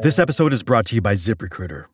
[0.00, 1.86] This episode is brought to you by ZipRecruiter.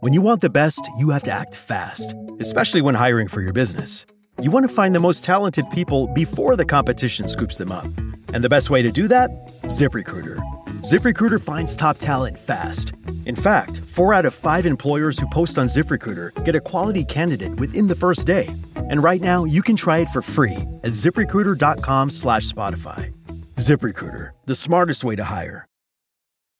[0.00, 3.52] When you want the best, you have to act fast, especially when hiring for your
[3.52, 4.06] business.
[4.40, 7.84] You want to find the most talented people before the competition scoops them up.
[8.32, 9.30] And the best way to do that?
[9.64, 10.38] ZipRecruiter.
[10.82, 12.92] ZipRecruiter finds top talent fast.
[13.26, 17.56] In fact, four out of five employers who post on ZipRecruiter get a quality candidate
[17.56, 18.48] within the first day.
[18.74, 23.12] And right now, you can try it for free at ziprecruiter.com slash Spotify.
[23.56, 25.69] ZipRecruiter, the smartest way to hire.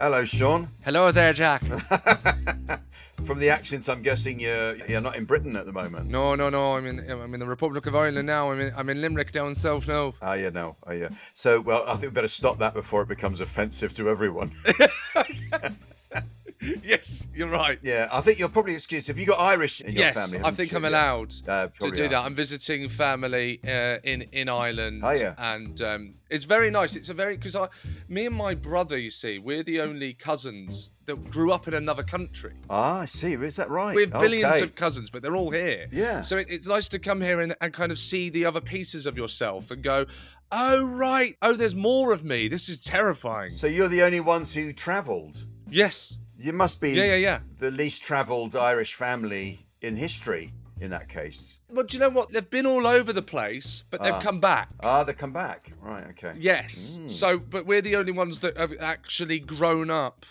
[0.00, 0.68] Hello, Seann.
[0.84, 1.64] Hello there, Jack.
[3.24, 6.08] From the accents, I'm guessing you're you're not in Britain at the moment.
[6.08, 6.76] No, no, no.
[6.76, 8.52] I'm in I'm in the Republic of Ireland now.
[8.52, 10.14] I'm in I'm in Limerick down south now.
[10.22, 11.08] Ah, yeah, no, oh, yeah.
[11.32, 14.52] So, well, I think we better stop that before it becomes offensive to everyone.
[16.84, 17.78] yes, you're right.
[17.82, 19.08] yeah, I think you're probably excused.
[19.08, 20.40] Have you got Irish in your yes, family?
[20.44, 20.76] I think you?
[20.78, 20.88] I'm Yeah.
[20.90, 22.08] allowed Uh, to do are.
[22.08, 22.24] that.
[22.24, 25.02] I'm visiting family uh, in in Ireland.
[25.04, 25.34] Oh, yeah.
[25.38, 26.96] and um, it's very nice.
[26.96, 27.68] It's a very because I,
[28.08, 32.02] me and my brother, you see, we're the only cousins that grew up in another
[32.02, 32.52] country.
[32.68, 33.32] Ah, I see.
[33.34, 33.94] Is that right?
[33.96, 34.62] We have billions Okay.
[34.64, 35.86] of cousins, but they're all here.
[35.90, 36.22] Yeah.
[36.22, 39.06] So it, it's nice to come here and, and kind of see the other pieces
[39.06, 40.04] of yourself and go,
[40.52, 42.48] oh right, oh there's more of me.
[42.48, 43.50] This is terrifying.
[43.50, 45.44] So you're the only ones who travelled.
[45.70, 46.18] yes.
[46.38, 47.40] You must be Yeah, yeah, yeah.
[47.58, 50.52] the least travelled Irish family in history.
[50.80, 52.30] In that case, Well, do you know what?
[52.30, 54.20] They've been all over the place, but they've Ah.
[54.20, 54.68] come back.
[54.78, 55.72] ah, they've come back.
[55.80, 56.04] Right.
[56.10, 56.34] Okay.
[56.38, 57.00] Yes.
[57.02, 57.10] Mm.
[57.10, 60.24] So, but we're the only ones that have actually grown up.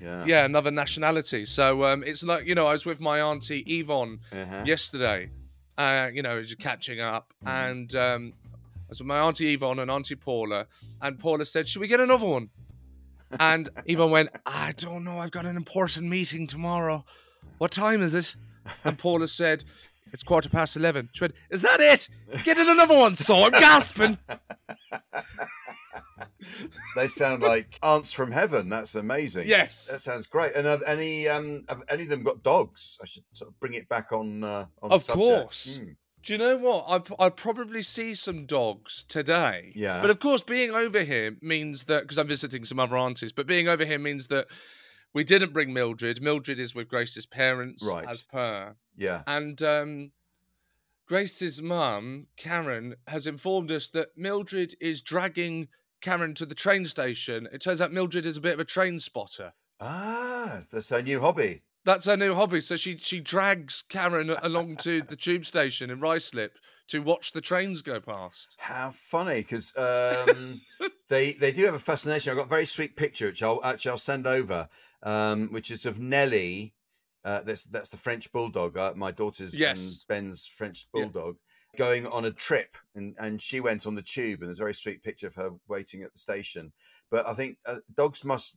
[0.00, 0.24] Yeah.
[0.26, 1.44] Yeah, another nationality.
[1.46, 4.64] So um, it's like you know, I was with my auntie Yvonne Uh-huh.
[4.66, 5.30] yesterday.
[5.78, 9.88] Uh, you know, just catching up, and um, I was with my auntie Yvonne and
[9.88, 10.66] auntie Paula,
[11.00, 12.50] and Paula said, "Should we get another one?"
[13.40, 15.18] And Yvonne went, "I don't know.
[15.18, 17.04] I've got an important meeting tomorrow.
[17.58, 18.34] What time is it?"
[18.84, 19.64] And Paula said.
[20.12, 21.08] It's quarter past eleven.
[21.12, 22.06] She went, Is that it?
[22.44, 24.18] Get in another one, so I'm gasping.
[26.96, 28.68] They sound like ants from heaven.
[28.68, 29.48] That's amazing.
[29.48, 29.86] Yes.
[29.86, 30.54] That sounds great.
[30.54, 32.98] And have any um have any of them got dogs?
[33.00, 35.24] I should sort of bring it back on uh, on Of subject.
[35.24, 35.80] course.
[35.82, 35.96] Mm.
[36.22, 36.84] Do you know what?
[37.20, 39.72] I I probably see some dogs today.
[39.74, 40.00] Yeah.
[40.00, 43.46] But of course, being over here means that because I'm visiting some other aunties, but
[43.46, 44.46] being over here means that
[45.12, 46.22] we didn't bring Mildred.
[46.22, 48.06] Mildred is with Grace's parents, Right.
[48.08, 49.22] as per, Yeah.
[49.26, 50.12] and um,
[51.06, 55.68] Grace's mum, Karen, has informed us that Mildred is dragging
[56.00, 57.48] Karen to the train station.
[57.52, 59.52] It turns out Mildred is a bit of a train spotter.
[59.80, 61.62] Ah, that's her new hobby.
[61.84, 62.60] That's her new hobby.
[62.60, 66.50] So she she drags Karen along to the tube station in Ruislip
[66.88, 68.58] to watch the trains go past.
[68.58, 70.60] How funny, because um,
[71.08, 72.30] they they do have a fascination.
[72.30, 74.68] I've got a very sweet picture, which I'll actually I'll send over,
[75.02, 76.74] um, which is of Nellie
[77.24, 78.76] Uh, that's that's the French bulldog.
[78.76, 80.04] Uh, my daughter's and Yes.
[80.08, 81.04] Ben's French Yeah.
[81.04, 81.38] bulldog
[81.76, 84.74] going on a trip, and and she went on the tube, and there's a very
[84.74, 86.72] sweet picture of her waiting at the station.
[87.10, 88.56] But I think uh, dogs must.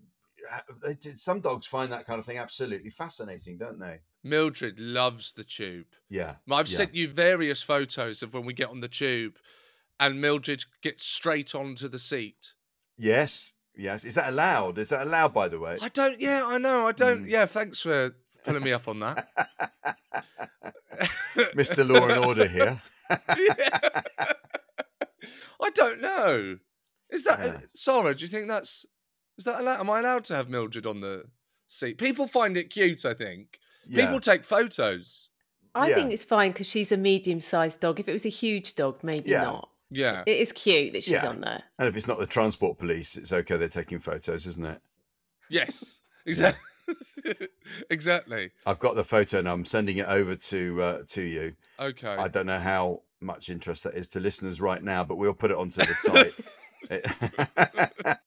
[0.52, 4.00] Ha- They, did- some dogs find that kind of thing absolutely fascinating, don't they?
[4.24, 5.86] Mildred loves the tube.
[6.10, 6.36] Yeah.
[6.50, 6.78] I've yeah.
[6.78, 9.36] sent you various photos of when we get on the tube,
[10.00, 12.54] and Mildred gets straight onto the seat.
[12.98, 13.54] Yes.
[13.76, 14.04] Yes.
[14.06, 14.78] Is that allowed?
[14.78, 15.34] Is that allowed?
[15.34, 15.78] By the way.
[15.82, 16.20] I don't.
[16.20, 16.88] Yeah, I know.
[16.88, 17.26] I don't.
[17.26, 17.30] Mm.
[17.30, 18.16] Yeah, thanks for
[18.46, 19.28] pulling me up on that.
[21.36, 21.88] Mr.
[21.88, 22.82] Law and Order here.
[23.38, 24.02] Yeah.
[25.62, 26.58] I don't know.
[27.12, 27.58] Is that Yeah.
[27.76, 28.16] Sara?
[28.16, 28.86] Do you think that's
[29.38, 29.80] is that allowed?
[29.80, 31.26] Am I allowed to have Mildred on the
[31.68, 31.98] seat?
[31.98, 33.06] People find it cute.
[33.06, 34.06] I think Yeah.
[34.06, 35.30] people take photos.
[35.74, 35.96] I Yeah.
[35.96, 38.00] think it's fine because she's a medium-sized dog.
[38.00, 39.44] If it was a huge dog, maybe Yeah.
[39.44, 39.70] not.
[39.92, 40.24] Yeah.
[40.26, 41.28] It is cute that she's Yeah.
[41.28, 41.64] on there.
[41.78, 43.58] and if it's not the transport police, it's okay.
[43.58, 44.82] They're taking photos, isn't it?
[45.50, 46.02] yes.
[46.26, 46.62] Exactly.
[47.90, 48.52] exactly.
[48.66, 51.56] I've got the photo and I'm sending it over to uh, to you.
[51.80, 52.08] Okay.
[52.08, 55.52] I don't know how much interest that is to listeners right now, but we'll put
[55.52, 56.34] it onto the site.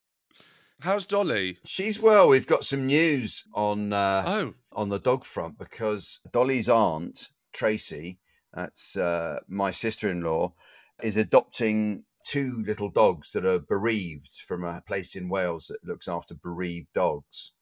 [0.80, 1.58] How's Dolly?
[1.64, 2.28] She's well.
[2.28, 4.54] We've got some news on uh, Oh.
[4.72, 8.20] on the dog front because Dolly's aunt Tracy,
[8.54, 10.52] that's uh, my sister-in-law,
[11.02, 16.06] is adopting two little dogs that are bereaved from a place in Wales that looks
[16.06, 17.52] after bereaved dogs,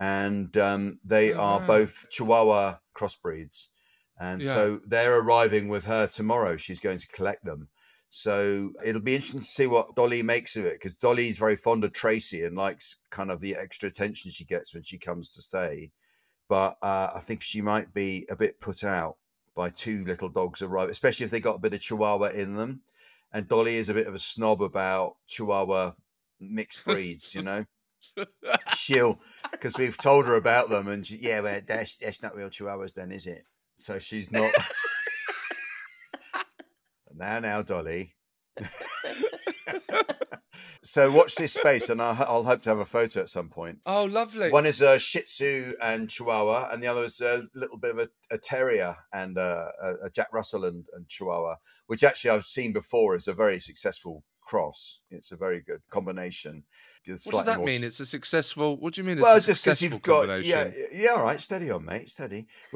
[0.00, 1.66] and um, they Oh, are wow.
[1.66, 3.68] both Chihuahua crossbreeds,
[4.18, 4.52] and Yeah.
[4.54, 6.56] so they're arriving with her tomorrow.
[6.56, 7.68] She's going to collect them.
[8.16, 11.82] So it'll be interesting to see what Dolly makes of it because Dolly's very fond
[11.82, 15.42] of Tracy and likes kind of the extra attention she gets when she comes to
[15.42, 15.90] stay.
[16.48, 19.16] But uh, I think she might be a bit put out
[19.56, 22.82] by two little dogs arriving, especially if they got a bit of Chihuahua in them.
[23.32, 25.94] And Dolly is a bit of a snob about Chihuahua
[26.38, 27.64] mixed breeds, you know.
[28.76, 29.18] She'll
[29.50, 32.94] because we've told her about them, and she, yeah, well, that's that's not real Chihuahuas,
[32.94, 33.42] then, is it?
[33.76, 34.52] So she's not.
[37.14, 38.14] now, now, Dolly.
[40.82, 43.78] so watch this space, and I'll, I'll hope to have a photo at some point.
[43.86, 44.50] Oh, lovely.
[44.50, 47.98] One is a Shih Tzu and Chihuahua, and the other is a little bit of
[47.98, 51.56] a, a Terrier and a, a, a Jack Russell and, and Chihuahua,
[51.86, 55.00] which actually I've seen before is a very successful cross.
[55.10, 56.64] It's a very good combination.
[57.06, 57.84] It's what does that mean?
[57.84, 58.78] It's a successful.
[58.78, 59.18] What do you mean?
[59.18, 61.10] It's well, a just because you've got yeah, yeah.
[61.10, 62.46] All right, steady on, mate, steady.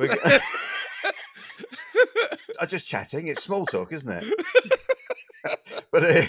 [2.60, 3.26] I'm just chatting.
[3.28, 4.24] It's small talk, isn't it?
[5.92, 6.22] but uh,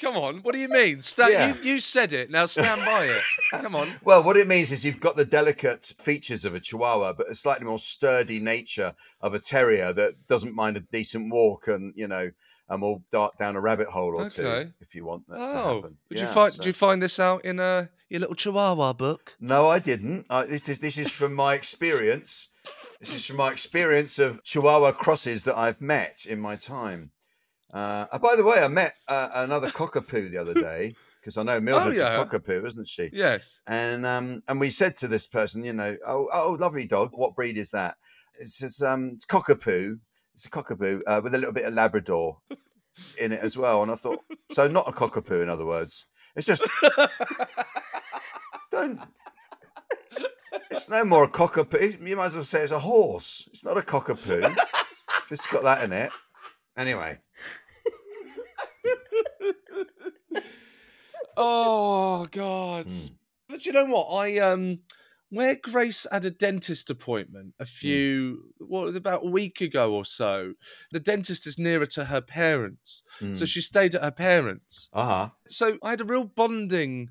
[0.00, 0.38] Come on.
[0.42, 1.00] What do you mean?
[1.02, 1.56] Sta- Yeah.
[1.56, 2.30] you, you said it.
[2.30, 3.22] Now stand by it.
[3.62, 3.88] Come on.
[4.04, 7.34] well, what it means is you've got the delicate features of a Chihuahua, but a
[7.34, 12.06] slightly more sturdy nature of a Terrier that doesn't mind a decent walk and you
[12.06, 12.30] know,
[12.68, 15.74] and will dart down a rabbit hole or two if you want that to Oh,
[15.76, 15.96] happen.
[16.10, 16.52] did you find?
[16.52, 19.34] so- Did you find this out in uh, your little Chihuahua book?
[19.40, 20.26] No, I didn't.
[20.46, 22.50] This is this is from my experience.
[23.00, 27.12] This is from my experience of Chihuahua crosses that I've met in my time.
[27.72, 31.44] Uh, uh, by the way, I met uh, another cockapoo the other day because I
[31.44, 32.20] know Mildred's yeah.
[32.20, 33.10] a cockapoo, isn't she?
[33.12, 33.60] Yes.
[33.68, 37.10] And um, and we said to this person, you know, oh, oh, lovely dog.
[37.12, 37.94] What breed is that?
[38.40, 40.00] It says um, it's cockapoo.
[40.34, 42.38] It's a cockapoo uh, with a little bit of Labrador
[43.16, 43.82] in it as well.
[43.82, 44.20] And I thought,
[44.50, 46.06] so not a cockapoo, in other words.
[46.34, 46.68] It's just
[48.72, 49.00] don't.
[50.70, 52.06] It's no more a cockapoo.
[52.06, 53.48] You might as well say it's a horse.
[53.50, 54.54] It's not a cockapoo.
[55.28, 56.10] Just got that in it.
[56.76, 57.18] Anyway,
[61.36, 62.86] Oh God.
[62.86, 63.10] Mm.
[63.48, 64.06] But you know what?
[64.12, 64.80] I um
[65.30, 70.54] where Grace had a dentist appointment a few what about a week ago or so.
[70.90, 73.02] The dentist is nearer to her parents.
[73.34, 74.88] So she stayed at her parents.
[74.92, 75.28] uh huh.
[75.46, 77.10] So I had a real bonding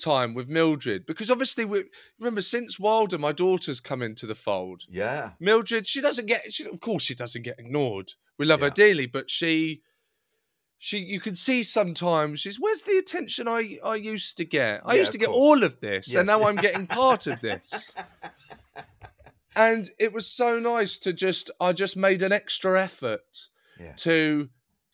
[0.00, 1.84] time with Mildred because obviously we
[2.18, 4.82] remember since Wilder my daughter's come into the fold.
[4.88, 5.32] Yeah.
[5.38, 6.52] Mildred, she doesn't get.
[6.52, 8.12] She, of course, she doesn't get ignored.
[8.38, 8.66] We love Yeah.
[8.68, 9.82] her dearly, but she,
[10.78, 12.58] she, you can see sometimes she's.
[12.58, 14.80] Where's the attention I I used to get?
[14.84, 15.38] I Yeah, used to get course.
[15.38, 17.94] all of this, and now I'm getting part of this.
[19.56, 21.50] And it was so nice to just.
[21.60, 23.92] I just made an extra effort Yeah.
[23.96, 24.48] to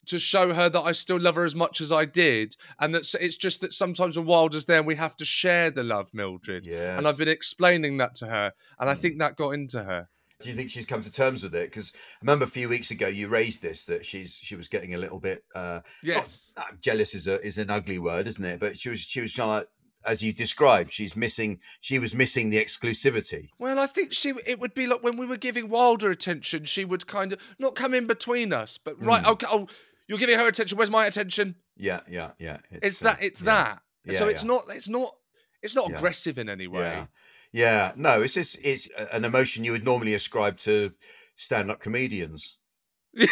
[0.07, 3.13] to show her that I still love her as much as I did, and that
[3.21, 6.67] it's just that sometimes when Wilder's there, we have to share the love, Mildred.
[6.67, 6.97] Yes.
[6.99, 8.99] And I've been explaining that to her, and I Mm.
[8.99, 10.09] think that got into her.
[10.41, 11.71] Do you think she's come to terms with it?
[11.71, 14.95] Because I remember a few weeks ago you raised this that she's she was getting
[14.95, 16.53] a little bit uh, Yes.
[16.59, 18.61] uh, jealous is a is an ugly word, isn't it?
[18.61, 19.69] But she was she was kind of
[20.05, 23.49] as you described, she's missing she was missing the exclusivity.
[23.59, 26.85] Well, I think she it would be like when we were giving Wilder attention, she
[26.85, 29.31] would kind of not come in between us, but right, Mm.
[29.33, 29.69] okay, oh,
[30.09, 30.79] you're giving her attention.
[30.79, 31.57] Where's my attention?
[31.77, 32.59] Yeah, yeah, yeah.
[32.71, 33.23] It's, uh, that.
[33.23, 33.83] It's that.
[34.05, 34.65] Yeah, so it's not.
[34.69, 35.15] It's not.
[35.63, 36.81] It's not aggressive in any way.
[36.81, 37.07] Yeah.
[37.53, 40.93] Yeah, no, it's just it's an emotion you would normally ascribe to
[41.37, 42.59] stand-up comedians.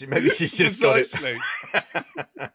[0.00, 1.12] She, maybe she's just got it.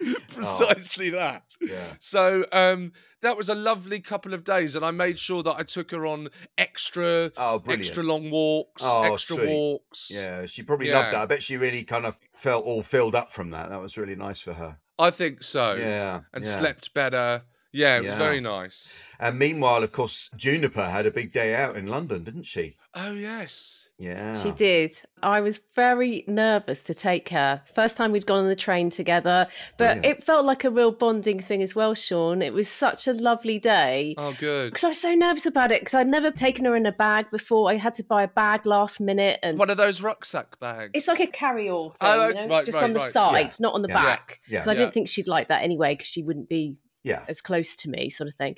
[0.32, 1.08] Precisely.
[1.08, 1.42] Oh, that.
[1.60, 1.94] yeah.
[1.98, 5.62] So um, that was a lovely couple of days, and I made sure that I
[5.62, 7.86] took her on extra, Oh, brilliant.
[7.88, 9.48] extra long walks, Oh, extra sweet.
[9.48, 10.10] walks.
[10.10, 10.98] Yeah, she probably Yeah.
[11.00, 11.22] loved that.
[11.22, 13.70] I bet she really kind of felt all filled up from that.
[13.70, 14.78] That was really nice for her.
[14.98, 15.74] I think so.
[15.74, 16.20] yeah.
[16.32, 16.50] and yeah.
[16.50, 17.42] slept better.
[17.70, 18.98] Yeah, it was very nice.
[19.20, 22.76] And meanwhile, of course, Juniper had a big day out in London, didn't she?
[22.94, 23.87] Oh yes.
[23.98, 24.40] Yeah.
[24.40, 25.00] She did.
[25.24, 27.62] I was very nervous to take her.
[27.74, 30.06] First time we'd gone on the train together, but Brilliant.
[30.20, 32.40] it felt like a real bonding thing as well, Seann.
[32.40, 34.14] It was such a lovely day.
[34.16, 34.70] Oh good.
[34.70, 37.28] Because I was so nervous about it because I'd never taken her in a bag
[37.32, 37.68] before.
[37.70, 40.92] I had to buy a bag last minute, and One of those rucksack bags.
[40.94, 43.12] it's like a carry-all oh, thing, Oh, you know, right, just right, on the right.
[43.12, 43.50] side, Yeah.
[43.58, 44.02] not on the Yeah.
[44.04, 44.40] back.
[44.46, 44.60] Yeah.
[44.60, 44.78] 'Cause I Yeah.
[44.78, 47.24] didn't think she'd like that anyway because she wouldn't be Yeah.
[47.26, 48.56] as close to me, sort of thing.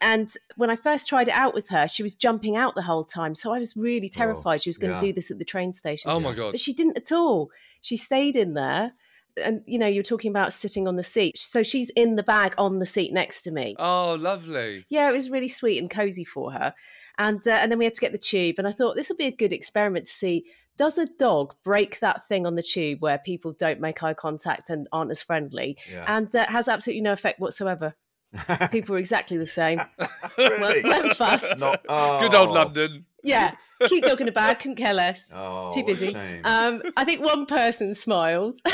[0.00, 3.04] And when I first tried it out with her, she was jumping out the whole
[3.04, 3.34] time.
[3.34, 5.10] So I was really terrified she was going to yeah.
[5.10, 6.10] do this at the train station.
[6.10, 6.52] oh my god.
[6.52, 7.50] But she didn't at all.
[7.80, 8.92] She stayed in there.
[9.44, 11.38] And, you know, you're talking about sitting on the seat.
[11.38, 13.76] So she's in the bag on the seat next to me.
[13.78, 14.84] Oh lovely.
[14.88, 16.74] Yeah, it was really sweet and cozy for her.
[17.18, 18.56] And, uh, and then we had to get the tube.
[18.58, 20.44] And I thought this will be a good experiment to see
[20.76, 24.70] does a dog break that thing on the tube where people don't make eye contact
[24.70, 25.76] and aren't as friendly?
[25.90, 26.04] Yeah.
[26.06, 27.96] And uh, has absolutely no effect whatsoever.
[28.70, 29.80] People are exactly the same.
[30.38, 30.82] really?
[30.82, 31.58] Well, weren't fussed.
[31.58, 32.52] Not- Good old oh.
[32.52, 33.06] London.
[33.24, 33.54] Yeah,
[33.88, 35.32] cute dog in a bag, couldn't care less.
[35.34, 36.14] Oh, Too busy.
[36.44, 38.56] Um, I think one person smiled.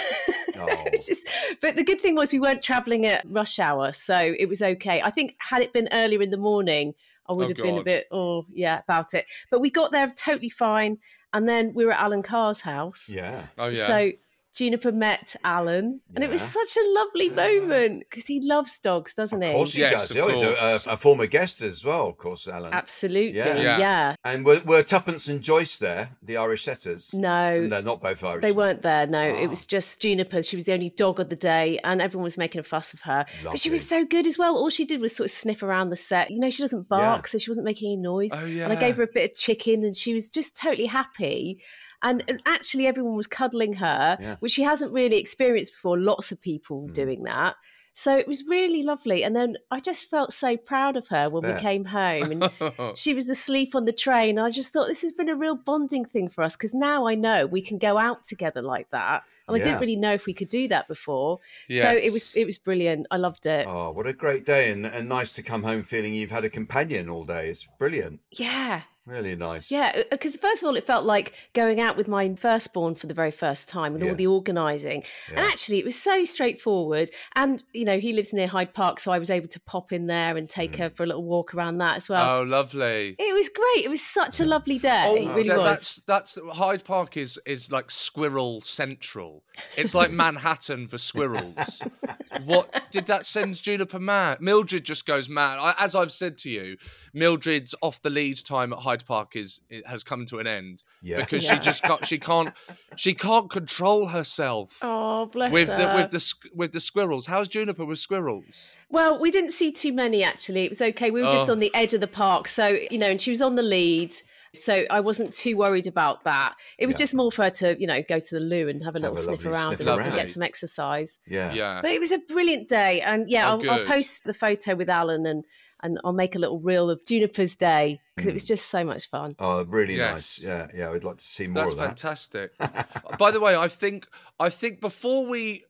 [0.57, 0.85] Oh.
[0.93, 1.29] Just-
[1.61, 5.03] but the good thing was we weren't travelling at rush hour, so it was okay.
[5.03, 6.95] I think had it been earlier in the morning,
[7.29, 9.27] I would Oh, have been a bit, oh yeah, about it.
[9.51, 10.99] But we got there totally fine,
[11.33, 13.09] and then we were at Alan Carr's house.
[13.11, 13.47] yeah.
[13.59, 13.87] Oh yeah.
[13.89, 14.13] So
[14.55, 19.43] Juniper met Alan, and it was such a lovely moment because he loves dogs, doesn't
[19.43, 19.49] he?
[19.49, 19.57] Of he?
[19.59, 20.17] course he Yes, does.
[20.17, 20.51] of Oh, he's a,
[20.91, 22.73] a, a former guest as well, of course, Alan.
[22.73, 23.57] Absolutely, Yeah.
[23.57, 23.79] yeah.
[23.79, 24.17] Yeah.
[24.25, 27.13] And were, were Tuppence and Joyce there, the Irish setters?
[27.13, 28.43] No, They're not both Irish.
[28.43, 29.07] They weren't there.
[29.09, 29.43] No, Ah.
[29.43, 30.43] it was just Juniper.
[30.43, 33.01] She was the only dog of the day, and everyone was making a fuss of
[33.01, 33.27] her.
[33.43, 34.57] But she was so good as well.
[34.57, 36.31] All she did was sort of sniff around the set.
[36.31, 38.31] You know, she doesn't bark, so she wasn't making any noise.
[38.33, 38.65] Oh yeah.
[38.65, 41.61] And I gave her a bit of chicken, and she was just totally happy.
[42.05, 44.37] And, and actually, everyone was cuddling her, Yeah.
[44.41, 45.99] which she hasn't really experienced before.
[45.99, 46.95] Lots of people Mm.
[46.95, 47.57] doing that.
[47.97, 49.23] So it was really lovely.
[49.23, 52.43] And then I just felt so proud of her when we came home.
[52.43, 52.51] And
[52.99, 54.37] she was asleep on the train.
[54.37, 57.15] I just thought this has been a real bonding thing for us because now I
[57.15, 59.23] know we can go out together like that.
[59.47, 61.39] And I didn't really know if we could do that before.
[61.71, 63.07] So it was it was brilliant.
[63.13, 63.67] I loved it.
[63.69, 64.73] Oh, what a great day.
[64.73, 67.49] And, and nice to come home feeling you've had a companion all day.
[67.49, 68.21] It's brilliant.
[68.33, 68.83] Yeah.
[69.07, 69.71] Really nice.
[69.71, 73.13] Yeah, because first of all, it felt like going out with my firstborn for the
[73.13, 74.09] very first time with Yeah.
[74.11, 75.05] all the organising.
[75.29, 77.11] And actually, it was so straightforward.
[77.35, 80.07] And, you know, he lives near Hyde Park, so I was able to pop in
[80.07, 80.79] there and take Mm.
[80.79, 82.41] her for a little walk around that as well.
[82.41, 83.15] oh lovely.
[83.19, 83.85] it was great.
[83.85, 85.05] It was such a lovely day.
[85.07, 85.67] Oh, it really yeah, was.
[86.07, 89.45] that's that's Hyde Park is is like squirrel central.
[89.77, 91.83] It's like Manhattan for squirrels.
[92.45, 94.41] what did that send Juniper mad?
[94.41, 95.59] Mildred just goes mad.
[95.59, 96.77] I, as I've said to you,
[97.13, 100.83] Mildred's off the lead time at Hyde Park is it has come to an end
[101.03, 101.19] Yeah.
[101.21, 101.55] because Yeah.
[101.59, 102.51] she just can't she can't
[102.97, 104.79] she can't control herself.
[105.17, 105.77] Oh, bless with her.
[105.79, 107.27] the with the with the squirrels.
[107.27, 108.77] How's Juniper with squirrels?
[108.91, 110.65] Well, we didn't see too many actually.
[110.65, 111.11] It was okay.
[111.11, 111.53] We were just Oh.
[111.53, 112.49] on the edge of the park.
[112.49, 114.15] So, you know, and she was on the lead.
[114.55, 116.55] So I wasn't too worried about that.
[116.79, 116.99] It was Yeah.
[117.01, 119.13] just more for her to, you know, go to the loo and have a Have
[119.13, 120.15] little a sniff around sniff and around.
[120.15, 121.19] get some exercise.
[121.27, 121.53] Yeah.
[121.53, 121.81] Yeah.
[121.83, 123.01] But it was a brilliant day.
[123.01, 125.45] And yeah, Oh, I'll, I'll post the photo with Alan and
[125.83, 128.35] and I'll make a little reel of Juniper's day because it Mm.
[128.35, 129.35] was just so much fun.
[129.39, 130.41] Oh, really Yes.
[130.41, 130.43] nice.
[130.43, 130.67] Yeah.
[130.75, 130.91] Yeah.
[130.91, 131.87] We'd like to see more That's of that.
[131.89, 132.53] fantastic.
[133.19, 134.07] By the way, I think
[134.41, 135.65] I think before we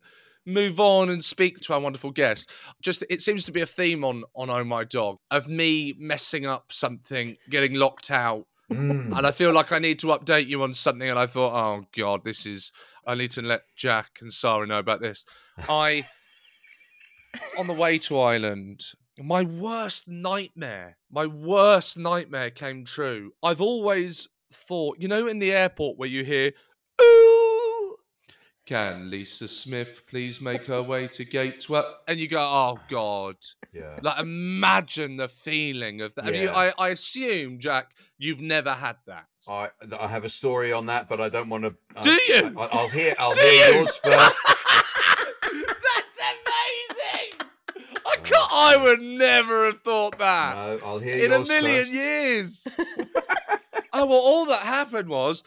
[0.47, 2.49] move on and speak to our wonderful guest,
[2.83, 6.47] just it seems to be a theme on on Oh My Dog of me messing
[6.47, 8.47] up something, getting locked out.
[8.73, 9.16] Mm.
[9.16, 11.87] And I feel like I need to update you on something and I thought, oh
[11.97, 12.73] God, this is
[13.06, 15.25] I need to let Jack and Sara know about this.
[15.68, 16.06] I
[17.59, 18.83] on the way to Ireland,
[19.18, 23.33] my worst nightmare, my worst nightmare came true.
[23.42, 26.52] I've always thought, you know, in the airport where you hear,
[27.00, 27.34] ooh,
[28.66, 31.85] can Lisa Smith please make her way to gate 12?
[32.09, 33.37] And you go, oh God.
[33.73, 33.99] Yeah.
[34.02, 36.25] Like, imagine the feeling of that.
[36.25, 36.54] Have you, Yeah.
[36.56, 39.26] I, I assume, Jack, you've never had that.
[39.49, 39.68] I,
[39.99, 41.75] I have a story on that, but I don't want to.
[42.02, 42.54] Do you?
[42.56, 43.14] I, will hear.
[43.18, 43.75] I'll Do hear you?
[43.76, 44.40] yours first.
[45.42, 47.47] That's amazing.
[48.06, 50.56] I can't, I oh, would never have thought that.
[50.56, 51.92] No, I'll hear in a million first.
[51.92, 52.68] years.
[53.92, 55.42] oh well, all that happened was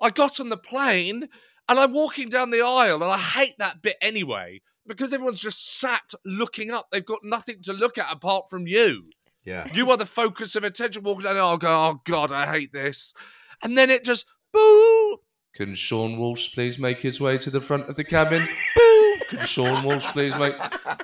[0.00, 1.28] I got on the plane
[1.68, 5.78] and I'm walking down the aisle, and I hate that bit anyway because everyone's just
[5.78, 9.10] sat looking up, they've got nothing to look at apart from you.
[9.44, 9.66] Yeah.
[9.72, 11.02] You are the focus of attention.
[11.02, 13.14] Walking down, I'll go, oh God, I hate this.
[13.62, 15.18] And then it just, boo.
[15.54, 18.42] Can Seann Walsh please make his way to the front of the cabin?
[18.76, 19.14] boo.
[19.28, 20.54] Can Seann Walsh please make.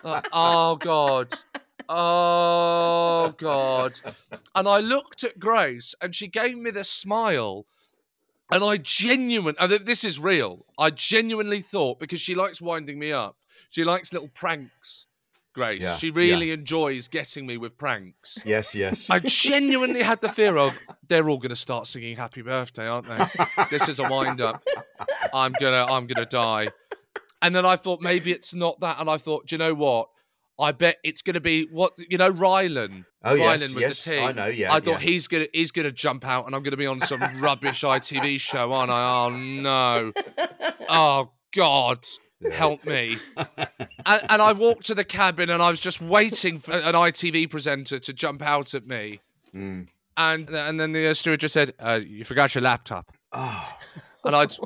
[0.05, 1.35] Uh, oh God.
[1.89, 4.01] Oh God.
[4.55, 7.67] And I looked at Grace and she gave me the smile.
[8.51, 10.65] And I genuinely, and this is real.
[10.79, 13.37] I genuinely thought because she likes winding me up,
[13.71, 15.07] she likes little pranks.
[15.55, 18.39] Grace, Yeah, she really enjoys getting me with pranks.
[18.45, 19.11] Yes, yes.
[19.11, 20.79] I genuinely had the fear of
[21.09, 23.27] they're all going to start singing "Happy Birthday," aren't they?
[23.71, 24.63] this is a wind up.
[25.35, 26.69] I'm gonna, I'm gonna die.
[27.43, 30.09] And then I thought maybe it's not that, and I thought, do you know what?
[30.59, 33.05] I bet it's going to be what you know, Rylan.
[33.23, 34.21] Oh, yes, Rylan with yes, the T.
[34.21, 35.09] I know, yeah, I thought yeah.
[35.09, 38.41] he's gonna he's gonna jump out, and I'm going to be on some rubbish ITV
[38.41, 39.25] show, aren't I?
[39.25, 40.13] Oh no!
[40.89, 42.05] Oh God!
[42.53, 43.19] Help me!
[43.37, 47.51] and, and I walked to the cabin, and I was just waiting for an ITV
[47.51, 49.21] presenter to jump out at me.
[49.55, 49.89] Mm.
[50.17, 53.79] And and then the steward just said, uh, "You forgot your laptop." Oh,
[54.25, 54.57] And I'd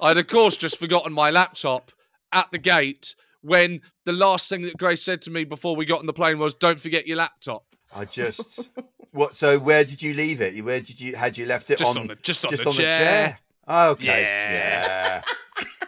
[0.00, 1.90] I'd of course just forgotten my laptop
[2.32, 6.00] at the gate when the last thing that Grace said to me before we got
[6.00, 8.70] on the plane was, "Don't forget your laptop." I just.
[9.12, 9.34] What?
[9.34, 10.64] So where did you leave it?
[10.64, 12.02] Where did you had you left it Just on?
[12.02, 12.98] on the- just on just the on the chair.
[12.98, 13.38] chair.
[13.66, 14.22] Oh, okay.
[14.22, 14.52] Yeah.
[14.52, 15.22] Yeah.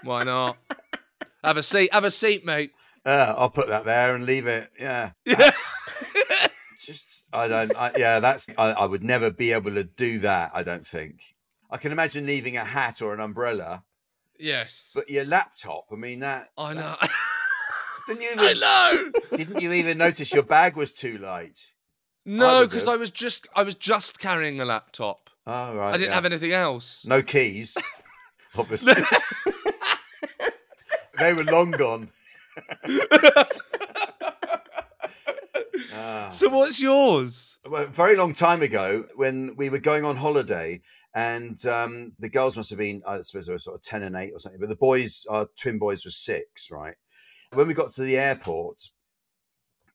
[0.05, 0.57] Why not?
[1.45, 1.93] have a seat.
[1.93, 2.73] Have a seat, mate.
[3.05, 4.69] Uh, I'll put that there and leave it.
[4.79, 5.11] Yeah.
[5.25, 5.85] Yes.
[6.79, 7.29] Just.
[7.33, 7.75] I don't.
[7.77, 8.19] I, yeah.
[8.21, 8.49] That's.
[8.59, 10.51] I, I would never be able to do that.
[10.55, 11.21] I don't think.
[11.71, 13.85] I can imagine leaving a hat or an umbrella,
[14.39, 14.91] Yes.
[14.95, 15.87] but your laptop.
[15.93, 16.47] I mean that.
[16.59, 16.95] I know.
[18.07, 18.61] Didn't you I even?
[18.61, 19.11] know.
[19.37, 21.59] Didn't you even notice your bag was too light?
[22.25, 22.95] No, because have.
[22.95, 25.31] I was just I was just carrying a laptop.
[25.47, 25.91] Oh right.
[25.91, 26.15] I didn't yeah.
[26.15, 27.05] have anything else.
[27.07, 27.77] No keys,
[28.57, 28.95] obviously.
[31.19, 32.09] they were long gone.
[35.95, 36.31] Ah.
[36.31, 37.59] So what's yours?
[37.69, 40.81] well, a very long time ago when we were going on holiday
[41.15, 44.17] and um, the girls must have been i suppose they were sort of 10 and
[44.17, 46.95] 8 or something but the boys our twin boys were six right
[47.53, 48.89] when we got to the airport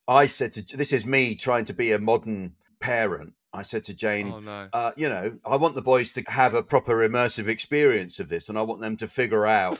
[0.07, 3.93] i said to this is me trying to be a modern parent i said to
[3.93, 4.69] jane Oh no.
[4.73, 8.49] uh, you know, I want the boys to have a proper immersive experience of this,
[8.49, 9.79] and I want them to figure out,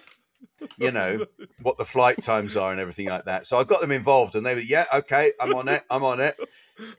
[0.78, 1.26] you know,
[1.62, 3.46] what the flight times are and everything like that.
[3.46, 6.20] So I got them involved, and they were, yeah, okay, I'm on it, I'm on
[6.22, 6.36] it.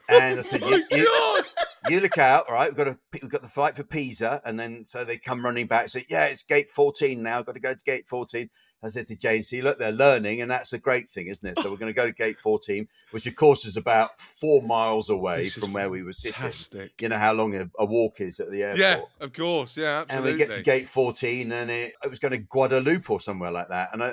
[0.09, 1.43] And I said, you, you,
[1.89, 2.69] you look out, all right?
[2.71, 5.67] We've got a, we've got the flight for Pisa, and then so they come running
[5.67, 5.89] back.
[5.89, 7.43] Say, yeah, it's gate 14 now.
[7.43, 8.49] Got to go to gate 14.
[8.83, 11.59] I said to Jane, see, look, they're learning, and that's a great thing, isn't it?
[11.59, 15.11] So we're going to go to gate 14, which of course is about four miles
[15.11, 16.93] away This from where we were sitting Fantastic.
[17.01, 18.79] you know how long a, a walk is at the airport.
[18.79, 19.77] Yeah, of course.
[19.77, 20.31] Yeah, absolutely.
[20.31, 23.51] And we get to gate 14 and it, it was going to Guadalupe or somewhere
[23.51, 23.89] like that.
[23.93, 24.09] And I,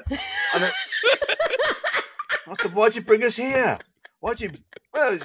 [0.55, 0.71] and I,
[2.47, 3.77] I said, why'd you bring us here?
[4.19, 4.49] Why'd you,
[4.93, 5.15] well,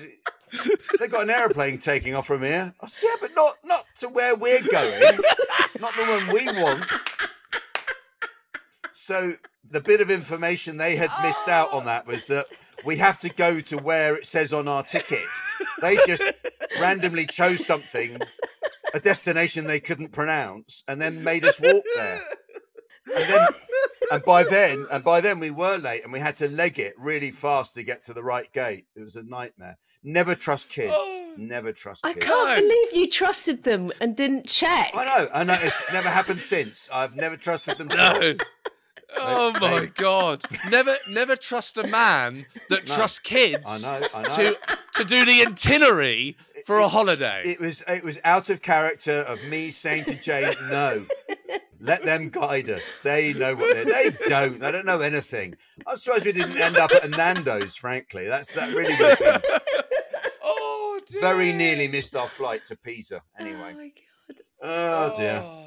[0.99, 2.75] they got an aeroplane taking off from here.
[2.83, 5.01] I said, yeah, but not, not to where we're going.
[5.81, 6.85] not the one we want.
[8.93, 9.33] So
[9.71, 12.47] the bit of information they had missed out on that was that
[12.85, 15.27] we have to go to where it says on our ticket.
[15.83, 16.25] They just
[16.81, 18.19] randomly chose something,
[18.95, 22.21] a destination they couldn't pronounce, and then made us walk there.
[23.15, 23.47] And then,
[24.13, 26.95] and by then, and by then we were late, and we had to leg it
[26.97, 28.87] really fast to get to the right gate.
[28.95, 29.77] It was a nightmare.
[30.03, 30.95] Never trust kids.
[30.97, 31.35] Oh.
[31.37, 32.17] Never trust kids.
[32.17, 34.91] I can't believe you trusted them and didn't check.
[34.95, 35.57] I know, I know.
[35.61, 36.89] It's never happened since.
[36.93, 38.19] I've never trusted them No.
[38.21, 38.39] since.
[39.17, 40.45] Oh They- my they- god!
[40.71, 42.95] Never, never trust a man that No.
[42.97, 44.29] trusts kids I know, I know.
[44.37, 44.59] to
[44.95, 47.43] to do the itinerary for a holiday.
[47.45, 51.07] It was it was out of character of me saying to Jane, no.
[51.83, 52.99] Let them guide us.
[52.99, 54.61] They know what they're they don't.
[54.61, 55.57] They don't know anything.
[55.87, 58.27] I'm surprised we didn't end up at a Nando's, frankly.
[58.29, 59.61] That's that really would have been
[60.43, 61.21] oh dear.
[61.23, 63.73] very nearly missed our flight to Pisa anyway.
[63.75, 64.41] Oh my god.
[64.63, 65.43] Oh dear.
[65.43, 65.67] Oh.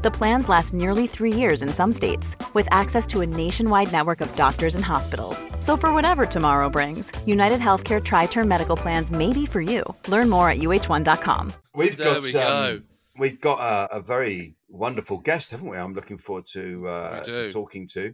[0.00, 4.20] The plans last nearly three years in some states, with access to a nationwide network
[4.20, 5.44] of doctors and hospitals.
[5.58, 9.82] So, for whatever tomorrow brings, United Healthcare Tri Term Medical Plans may be for you.
[10.06, 11.52] Learn more at uh1.com.
[11.74, 12.70] We've There got we go.
[12.76, 12.84] um,
[13.18, 15.76] we've got a, a very wonderful guest, haven't we?
[15.76, 18.12] I'm looking forward to uh, to talking to.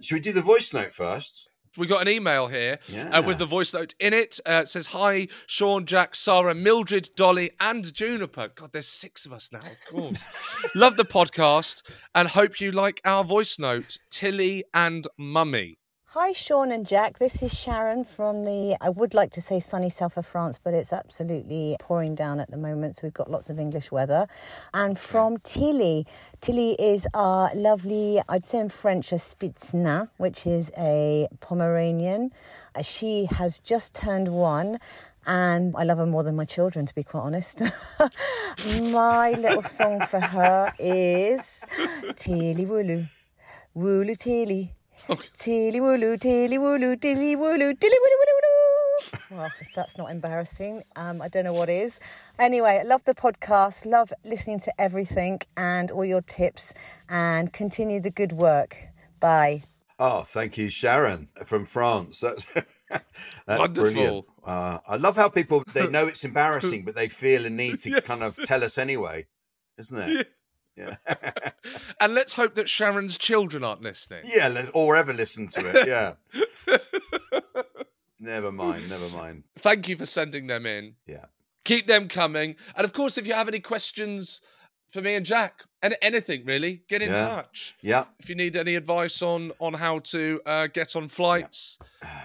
[0.00, 1.50] Should we do the voice note first?
[1.76, 3.10] We got an email here Yeah.
[3.10, 4.40] uh, with the voice note in it.
[4.46, 8.48] Uh, it says, Hi, Seann, Jack, Sara, Mildred, Dolly, and Juniper.
[8.54, 10.70] God, there's six of us now, of course.
[10.74, 11.82] Love the podcast
[12.14, 15.78] and hope you like our voice note, Tilly and Mummy.
[16.20, 17.20] Hi, Seann and Jack.
[17.20, 20.74] This is Sharon from the, I would like to say sunny south of France, but
[20.74, 22.96] it's absolutely pouring down at the moment.
[22.96, 24.26] So we've got lots of English weather.
[24.74, 26.08] And from Tilly.
[26.40, 32.32] Tilly is our lovely, I'd say in French, a Spitzna, which is a Pomeranian.
[32.74, 34.80] Uh, She has just turned one.
[35.24, 37.62] And I love her more than my children, to be quite honest.
[38.90, 41.60] my little song for her is
[42.16, 43.08] Tilly Wooloo.
[43.76, 44.68] Wooloo
[45.08, 45.28] Tilly.
[45.34, 49.38] Tilly wooloo, tilly wooloo, tilly wooloo, tilly wooloo, wooloo, wooloo.
[49.38, 51.98] Well, if that's not embarrassing, um, I don't know what is.
[52.38, 56.74] Anyway, love the podcast, love listening to everything and all your tips,
[57.08, 58.76] and continue the good work.
[59.20, 59.62] Bye.
[59.98, 62.20] Oh, thank you, Sharon from France.
[62.20, 62.44] That's
[63.46, 63.92] that's Wonderful.
[63.92, 64.26] brilliant.
[64.44, 68.00] Uh, I love how people they know it's embarrassing, but they feel a need to
[68.00, 69.26] kind of tell us anyway,
[69.78, 70.16] isn't it?
[70.16, 70.22] Yeah,
[72.00, 74.22] And let's hope that Sharon's children aren't listening.
[74.24, 75.86] yeah, let's, or ever listen to it.
[75.88, 76.14] Yeah,
[78.20, 79.44] never mind, never mind.
[79.58, 80.94] Thank you for sending them in.
[81.06, 81.26] Yeah.
[81.64, 82.56] Keep them coming.
[82.76, 84.40] And of course, if you have any questions
[84.90, 87.28] for me and Jack, and anything really, get in Yeah.
[87.28, 87.76] touch.
[87.82, 91.78] Yeah, If you need any advice on on how to uh, get on flights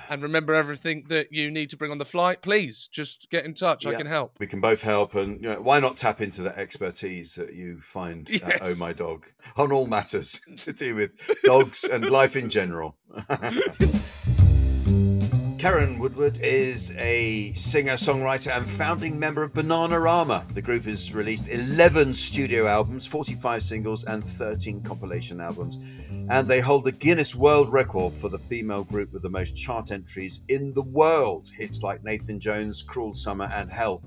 [0.09, 3.53] and remember everything that you need to bring on the flight, please just get in
[3.53, 3.85] touch.
[3.85, 4.37] I can help.
[4.39, 7.79] we can both help, and you know, why not tap into the expertise that you
[7.81, 12.49] find at Oh My Dog on all matters to do with dogs and life in
[12.49, 12.97] general.
[15.63, 20.45] Keren Woodward is a singer, songwriter, and founding member of Bananarama.
[20.53, 25.79] The group has released 11 studio albums, 45 singles, and 13 compilation albums.
[26.27, 29.93] And they hold the Guinness World Record for the female group with the most chart
[29.93, 31.49] entries in the world.
[31.55, 34.03] Hits like Nathan Jones, Cruel Summer, and Help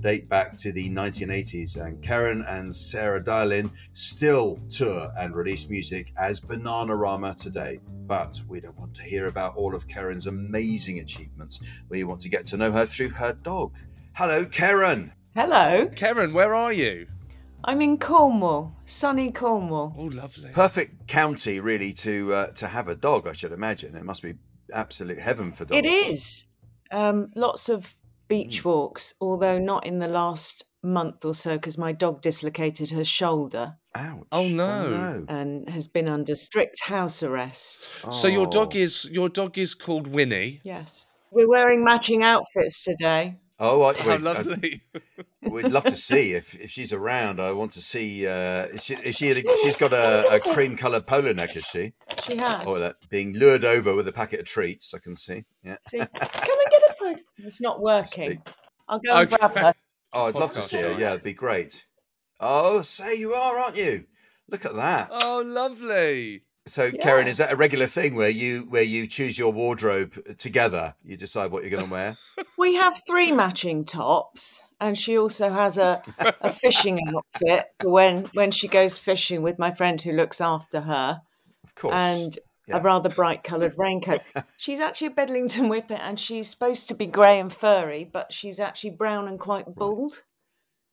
[0.00, 6.12] date back to the 1980s, and Keren and Sara Dallin still tour and release music
[6.16, 7.80] as Bananarama today.
[8.06, 11.60] But we don't want to hear about all of Keren's amazing achievements.
[11.88, 13.74] We want to get to know her through her dog.
[14.14, 15.12] Hello, Keren.
[15.34, 17.06] Hello, Keren, where are you?
[17.64, 19.94] I'm in Cornwall, sunny Cornwall.
[19.98, 20.50] Oh, lovely.
[20.50, 23.26] Perfect county, really, to uh, to have a dog.
[23.26, 24.34] I should imagine it must be
[24.72, 25.78] absolute heaven for dogs.
[25.78, 26.46] It is.
[26.90, 27.94] Um, lots of
[28.28, 33.02] beach walks, although not in the last month or so because my dog dislocated her
[33.02, 34.24] shoulder Ouch!
[34.30, 35.24] Oh, no.
[35.28, 37.88] and has been under strict house arrest.
[38.12, 38.78] So your dog Oh.
[38.78, 40.60] is your dog is called Winnie.
[40.62, 41.06] Yes.
[41.32, 43.38] We're wearing matching outfits today.
[43.60, 44.82] Oh, I, How wait, I- lovely.
[45.42, 47.40] We'd love to see if, if she's around.
[47.40, 48.26] I want to see.
[48.26, 49.34] Uh, is she, is she?
[49.62, 51.92] She's got a, a cream coloured polo neck, is she?
[52.22, 52.64] She has.
[52.68, 54.94] Oh, that being lured over with a packet of treats.
[54.94, 55.44] I can see.
[55.64, 55.76] Yeah.
[55.88, 57.20] See, come and get a phone.
[57.38, 58.42] It's not working.
[58.88, 59.36] I'll go and Okay.
[59.36, 59.72] grab her.
[60.12, 60.92] Oh, I'd love to see her.
[60.98, 61.86] Yeah, it'd be great.
[62.40, 64.04] Oh, say you are, aren't you?
[64.48, 65.08] Look at that.
[65.12, 66.42] oh, lovely.
[66.66, 70.94] So, Keren, is that a regular thing where you where you choose your wardrobe together?
[71.02, 72.16] You decide what you're going to wear.
[72.56, 76.02] We have three matching tops, and she also has a,
[76.40, 80.80] a fishing outfit for when when she goes fishing with my friend who looks after
[80.82, 81.22] her,
[81.64, 81.94] Of course.
[81.94, 82.38] and
[82.68, 82.78] yeah.
[82.78, 84.20] a rather bright coloured raincoat.
[84.56, 88.60] she's actually a Bedlington Whippet, and she's supposed to be grey and furry, but she's
[88.60, 90.24] actually brown and quite bald.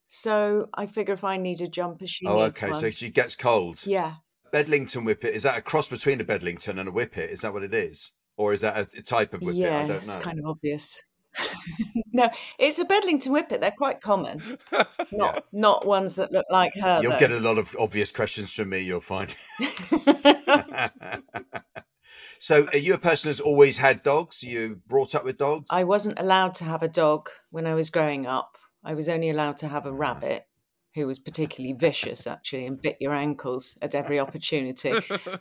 [0.07, 2.69] So I figure if I need a jumper, she oh, okay.
[2.69, 2.75] one.
[2.79, 3.81] So she gets cold.
[3.85, 4.15] yeah,
[4.51, 7.29] Bedlington Whippet is that a cross between a Bedlington and a Whippet?
[7.29, 9.55] Is that what it is, or is that a, type of Whippet?
[9.55, 11.01] yeah, I don't it's kind of obvious.
[12.13, 13.61] no, it's a Bedlington Whippet.
[13.61, 14.57] They're quite common.
[15.11, 16.99] Not not ones that look like her.
[17.01, 17.19] You'll though.
[17.19, 19.35] get a lot of obvious questions from me, you'll find.
[22.39, 24.43] so, are you a person who's always had dogs?
[24.43, 25.67] Are you brought up with dogs?
[25.69, 28.57] I wasn't allowed to have a dog when I was growing up.
[28.83, 29.69] I was only allowed to Ah.
[29.69, 30.47] have a rabbit
[30.93, 34.93] who was particularly vicious, actually, and bit your ankles at every opportunity.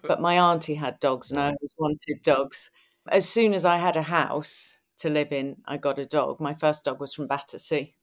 [0.03, 2.71] but my auntie had dogs, and I always wanted dogs.
[3.09, 6.41] As soon as I had a house to live in, I got a dog.
[6.41, 7.95] My first dog was from Battersea,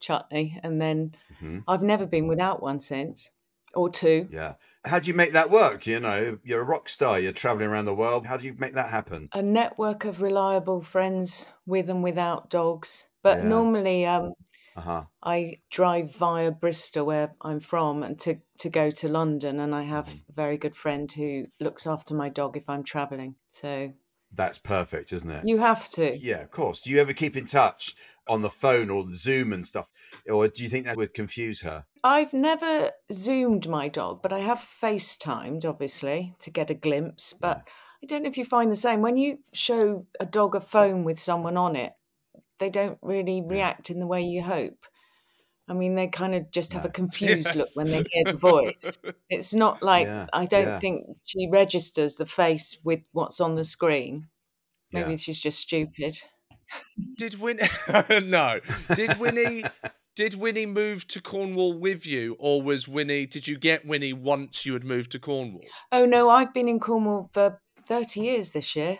[0.00, 1.64] Chutney, and then Mhm.
[1.66, 3.30] I've never been without one since,
[3.74, 4.30] or two.
[4.30, 4.54] Yeah.
[4.84, 5.86] How do you make that work?
[5.86, 8.26] You know, you're a rock star, you're traveling around the world.
[8.26, 9.30] How do you make that happen?
[9.32, 13.10] a network of reliable friends with and without dogs.
[13.22, 13.44] But Yeah.
[13.44, 14.32] normally, um,
[14.74, 15.04] Uh huh.
[15.22, 19.60] I drive via Bristol, where I'm from, and to, to go to London.
[19.60, 20.18] And I have Mm-hmm.
[20.28, 23.36] a very good friend who looks after my dog if I'm traveling.
[23.48, 23.94] So
[24.32, 25.46] That's perfect, isn't it?
[25.46, 26.16] you have to.
[26.18, 26.80] Yeah, of course.
[26.82, 27.94] Do you ever keep in touch
[28.28, 29.90] on the phone or Zoom and stuff?
[30.28, 31.86] Or do you think that would confuse her?
[32.04, 37.32] I've never zoomed my dog, but I have FaceTimed, obviously, to get a glimpse.
[37.32, 37.66] But
[38.02, 39.00] I don't know if you find the same.
[39.00, 41.94] When you show a dog a phone with someone on it,
[42.58, 44.84] they don't really react in the way you hope.
[45.68, 48.96] I mean, they kind of just have a confused look when they hear the voice.
[49.30, 50.78] It's not like, Yeah, I don't yeah.
[50.78, 54.28] think she registers the face with what's on the screen.
[54.92, 55.16] Maybe Yeah.
[55.16, 56.18] she's just stupid.
[57.16, 57.62] Did Winnie?
[58.24, 58.60] no.
[58.94, 59.64] Did Winnie?
[60.16, 63.24] Did Winnie move to Cornwall with you, or was Winnie?
[63.26, 65.62] Did you get Winnie once you had moved to Cornwall?
[65.92, 68.98] Oh, no, I've been in Cornwall for 30 years this year.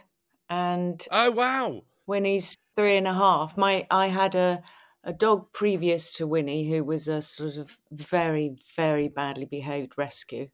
[0.48, 1.82] And Oh wow!
[2.06, 3.56] Winnie's three and a half.
[3.58, 4.62] My I had a
[5.08, 10.48] a dog previous to Winnie who was a sort of very very badly behaved rescue,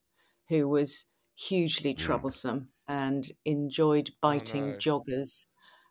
[0.49, 1.99] who was hugely mm.
[1.99, 5.49] troublesome and enjoyed oh, biting joggers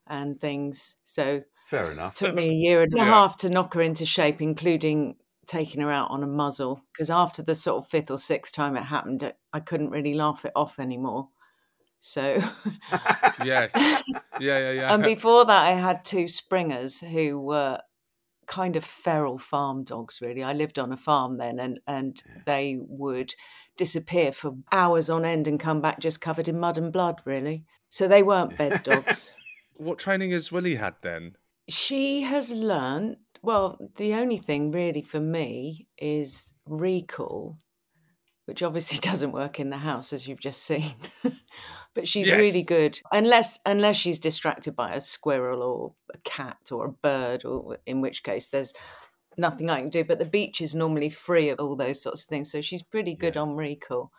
[0.07, 0.95] and things.
[1.03, 2.15] So Fair enough.
[2.15, 5.91] took me a year and a half to knock her into shape, including taking her
[5.91, 6.83] out on a muzzle.
[6.93, 10.13] Because after the sort of fifth or sixth time it happened, I- I couldn't really
[10.13, 11.27] laugh it off anymore.
[11.99, 12.41] So
[13.43, 13.73] Yes.
[14.39, 14.93] Yeah, yeah, yeah.
[14.93, 17.79] and before that, I had two springers who were
[18.47, 20.19] kind of feral farm dogs.
[20.21, 23.33] Really, I lived on a farm then, and and they would
[23.77, 27.21] disappear for hours on end and come back just covered in mud and blood.
[27.25, 29.33] Really, so they weren't bed dogs.
[29.75, 31.35] what training has Winnie had then?
[31.69, 37.57] she has learned Well, the only thing really for me is recall,
[38.45, 40.95] which obviously doesn't work in the house as you've just seen.
[41.93, 46.85] but she's really good, unless unless she's distracted by a squirrel or a cat or
[46.85, 48.73] a bird, or in which case there's
[49.37, 50.03] nothing I can do.
[50.03, 53.15] But the beach is normally free of all those sorts of things, so she's pretty
[53.15, 54.11] good on recall.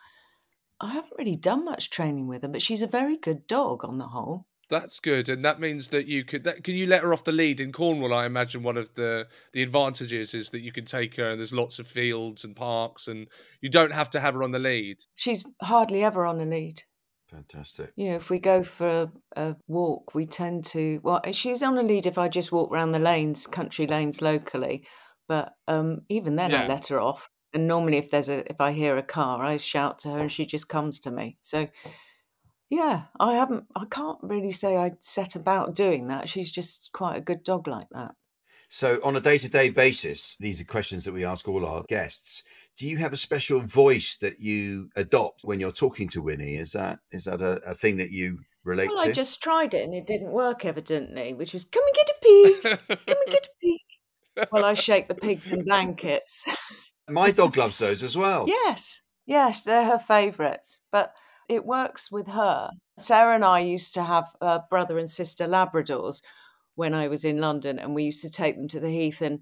[0.79, 3.97] I haven't really done much training with her, but she's a very good dog on
[3.97, 4.45] the whole.
[4.69, 6.43] That's good, and that means that you could.
[6.43, 8.13] That, can you let her off the lead in Cornwall?
[8.13, 11.53] I imagine one of the the advantages is that you can take her, and there's
[11.53, 13.27] lots of fields and parks, and
[13.61, 15.03] you don't have to have her on the lead.
[15.13, 16.81] She's hardly ever on the lead.
[17.29, 17.91] Fantastic.
[17.95, 20.99] You know, if we go for a, a walk, we tend to.
[21.03, 24.85] Well, she's on a lead if I just walk around the lanes, country lanes locally.
[25.27, 27.31] But um, even then, I let her off.
[27.53, 30.31] And normally, if there's a, if I hear a car, I shout to her, and
[30.31, 31.37] she just comes to me.
[31.41, 31.67] So,
[32.69, 33.65] yeah, I haven't.
[33.75, 36.29] I can't really say I set about doing that.
[36.29, 38.13] She's just quite a good dog like that.
[38.67, 41.83] So, on a day to day basis, these are questions that we ask all our
[41.87, 42.43] guests.
[42.77, 46.55] Do you have a special voice that you adopt when you're talking to Winnie?
[46.55, 49.09] Is that is that a, a thing that you relate Well, to?
[49.09, 52.15] I just tried it and it didn't work, evidently, which was come and get a
[52.21, 54.47] pig, come and get a pig.
[54.51, 56.49] Well, I shake the pigs in blankets.
[57.09, 58.45] My dog loves those as well.
[58.47, 61.15] Yes, yes, they're her favourites, but
[61.47, 62.71] it works with her.
[62.97, 66.21] Sara and I used to have uh, brother and sister Labradors
[66.75, 69.39] when I was in London, and we used to take them to the heath, and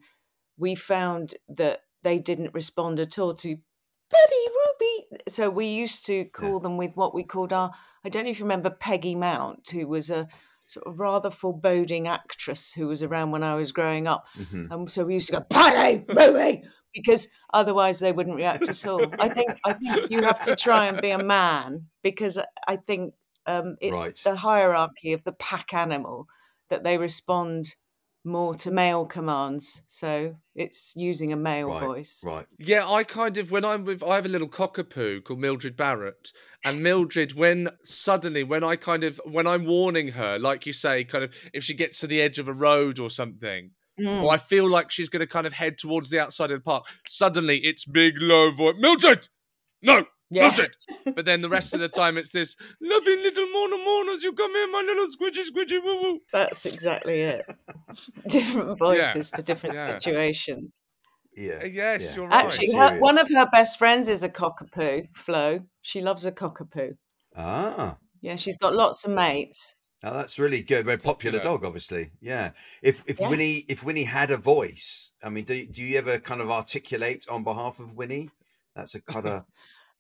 [0.58, 3.57] we found that they didn't respond at all to
[4.09, 5.21] Buddy Ruby.
[5.27, 7.71] So we used to call them with what we called our,
[8.05, 10.27] I don't know if you remember Peggy Mount, who was a
[10.67, 14.25] sort of rather foreboding actress who was around when I was growing up.
[14.37, 14.71] Mhm.
[14.71, 16.63] And so we used to go, Paddy, Ruby,
[16.93, 19.05] because otherwise they wouldn't react at all.
[19.19, 23.13] I think I think you have to try and be a man because I think
[23.45, 24.15] um, it's Right.
[24.23, 26.27] the hierarchy of the pack animal
[26.69, 27.75] that they respond
[28.25, 29.81] more to male commands.
[29.88, 32.21] So it's using a male Right, voice.
[32.23, 32.45] right.
[32.57, 36.31] Yeah, I kind of when I'm with I have a little cockapoo called Mildred Barrett,
[36.65, 41.03] and Mildred when suddenly when I kind of when I'm warning her, like you say,
[41.03, 44.23] kind of if she gets to the edge of a road or something, Mm.
[44.23, 46.63] or I feel like she's going to kind of head towards the outside of the
[46.63, 49.27] park, suddenly it's big low voice, Mildred,
[49.83, 50.57] no, Yes.
[50.59, 50.67] Love
[51.05, 51.15] it.
[51.15, 54.23] But then the rest of the time, it's this loving little Mona Monas.
[54.23, 56.19] You come here, my little squidgy squidgy woo woo.
[56.31, 57.45] That's exactly it.
[58.27, 59.97] different voices for different Yeah.
[59.99, 60.86] situations.
[61.36, 61.59] Yeah.
[61.63, 62.15] Uh, Yes, yeah.
[62.15, 62.45] you're right.
[62.45, 65.59] Actually, her, one of her best friends is a cockapoo, Flo.
[65.81, 66.93] She loves a cockapoo.
[67.36, 67.97] Ah.
[68.21, 69.75] Yeah, she's got lots of mates.
[70.05, 70.86] Oh, that's really good.
[70.86, 71.43] Very popular Yeah.
[71.43, 72.12] dog, obviously.
[72.21, 72.51] Yeah.
[72.81, 73.29] If if Yes.
[73.29, 77.25] Winnie if Winnie had a voice, I mean, do do you ever kind of articulate
[77.29, 78.29] on behalf of Winnie?
[78.75, 79.43] That's a kind of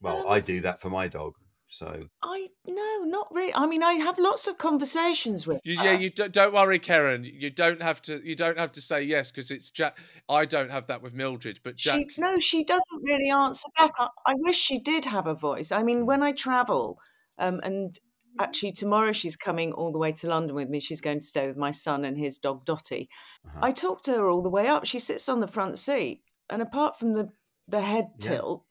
[0.03, 1.33] well, I do that for my dog.
[1.65, 3.53] So I no, not really.
[3.55, 5.59] I mean, I have lots of conversations with.
[5.63, 7.23] You, yeah, you don't, don't worry, Keren.
[7.23, 8.21] You don't have to.
[8.23, 9.97] You don't have to say yes because it's Jack.
[10.29, 11.95] I don't have that with Mildred, but Jack.
[11.95, 13.93] She no, she doesn't really answer back.
[13.97, 15.71] I, I wish she did have a voice.
[15.71, 16.99] I mean, when I travel,
[17.39, 17.97] um, and
[18.39, 20.79] actually tomorrow she's coming all the way to London with me.
[20.79, 23.09] She's going to stay with my son and his dog Dotty.
[23.47, 23.59] uh-huh.
[23.63, 24.85] I talk to her all the way up.
[24.85, 27.29] She sits on the front seat, and apart from the
[27.67, 28.29] the head Yeah.
[28.29, 28.65] tilt,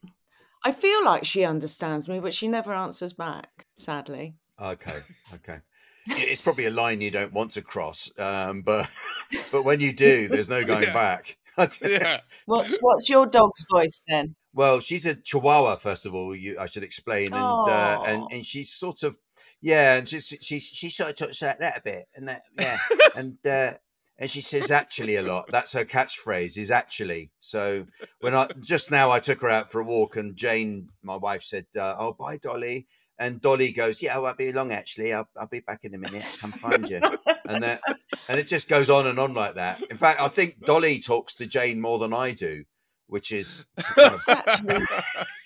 [0.65, 3.67] I feel like she understands me, but she never answers back.
[3.77, 4.35] Sadly.
[4.61, 4.99] okay,
[5.35, 5.59] okay.
[6.07, 8.89] It's probably a line you don't want to cross, um, but
[9.53, 10.93] but when you do, there's no going Yeah.
[10.93, 11.37] back.
[11.83, 12.21] yeah.
[12.47, 14.35] What's what's your dog's voice then?
[14.55, 16.35] Well, she's a Chihuahua, first of all.
[16.35, 19.17] You, I should explain, and uh, and and she's sort of,
[19.61, 22.79] yeah, and she's she she sort of talks like that a bit, and that yeah,
[23.15, 23.73] and uh,
[24.19, 25.47] and she says actually a lot.
[25.51, 27.31] That's her catchphrase is actually.
[27.41, 27.87] So
[28.21, 31.43] when I just now I took her out for a walk, and Jane, my wife,
[31.43, 32.87] said, uh, "Oh, bye, Dolly."
[33.19, 34.73] And Dolly goes, "Yeah, I won't be long.
[34.73, 36.25] Actually, I'll, I'll be back in a minute.
[36.41, 37.01] Come find you."
[37.47, 37.81] and that,
[38.29, 39.83] and it just goes on and on like that.
[39.91, 42.65] In fact, I think Dolly talks to Jane more than I do,
[43.07, 44.87] which is kind of That's actually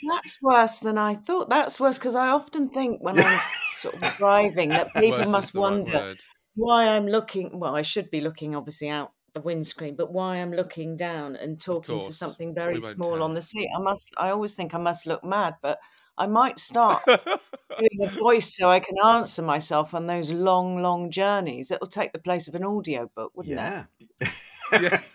[0.08, 1.50] that's worse than I thought.
[1.50, 3.40] That's worse because I often think when I'm
[3.72, 6.24] sort of driving that people Worse must the right wonder word.
[6.56, 7.58] Why I'm looking.
[7.58, 11.60] Well, I should be looking obviously out the windscreen, but why I'm looking down and
[11.60, 13.22] talking to something very won't small tell.
[13.22, 13.68] on the seat.
[13.76, 14.12] I must.
[14.18, 15.78] I always think I must look mad, but
[16.18, 21.10] I might start doing a voice so I can answer myself on those long, long
[21.10, 21.70] journeys.
[21.70, 23.62] It'll take the place of an audio book, wouldn't it?
[23.62, 24.30] yeah.
[24.72, 25.00] Yeah.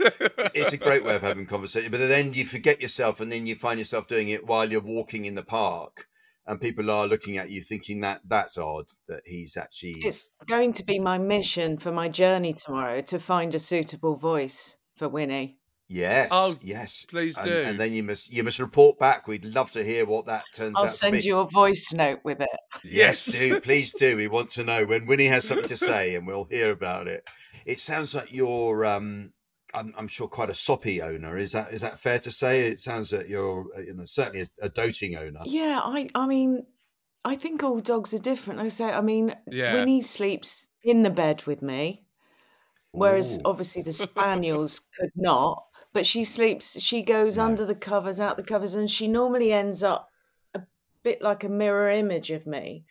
[0.54, 1.92] it's a great way of having conversation.
[1.92, 5.26] But then you forget yourself, and then you find yourself doing it while you're walking
[5.26, 6.08] in the park,
[6.48, 9.96] and people are looking at you, thinking that that's odd that he's actually.
[10.00, 14.78] It's going to be my mission for my journey tomorrow to find a suitable voice
[14.96, 15.58] for Winnie.
[15.88, 16.30] Yes.
[16.32, 17.06] Oh, yes.
[17.10, 17.54] please and, do.
[17.54, 19.28] And then you must you must report back.
[19.28, 20.78] We'd love to hear what that turns out.
[20.78, 21.22] I'll out to send be.
[21.22, 22.50] you a voice note with it.
[22.86, 24.16] Yes, do please do.
[24.16, 27.26] We want to know when Winnie has something to say, and we'll hear about it.
[27.66, 29.34] It sounds like you're, um,
[29.74, 31.38] I'm, I'm sure, quite a soppy owner.
[31.38, 32.68] Is that is that fair to say?
[32.68, 35.40] It sounds that you're, uh, you know, certainly a, a doting owner.
[35.46, 36.66] Yeah, I I mean,
[37.24, 38.60] I think all dogs are different.
[38.60, 39.74] I say, I mean, Yeah.
[39.76, 42.06] Winnie sleeps in the bed with me,
[42.92, 43.42] whereas Ooh.
[43.46, 45.64] obviously the spaniels could not.
[45.94, 46.80] But she sleeps.
[46.82, 47.44] She goes No.
[47.46, 50.10] under the covers, out the covers, and she normally ends up
[50.54, 50.62] a
[51.04, 52.86] bit like a mirror image of me,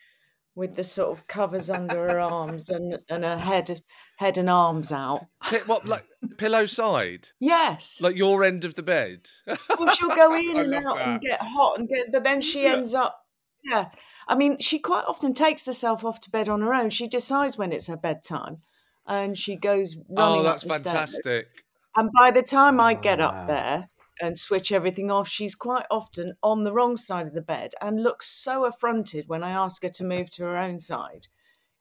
[0.53, 3.81] with the sort of covers under her arms and and her head
[4.21, 5.25] head and arms out.
[5.65, 6.05] What like
[6.37, 7.99] pillow side, Yes.
[8.01, 9.29] like your end of the bed.
[9.47, 12.63] well, she'll go in and love out and get hot and get, but then she
[12.63, 12.73] Yeah.
[12.73, 13.25] ends up,
[13.63, 13.89] yeah.
[14.27, 16.91] I mean, she quite often takes herself off to bed on her own.
[16.91, 18.61] She decides when it's her bedtime,
[19.07, 20.93] and she goes oh, running Oh, that's up the stairs.
[20.93, 21.47] fantastic.
[21.95, 23.25] And by the time I get Wow.
[23.29, 23.45] up ah.
[23.47, 23.87] there
[24.21, 28.03] and switch everything off, she's quite often on the wrong side of the bed and
[28.03, 31.27] looks so affronted when I ask her to move to her own side.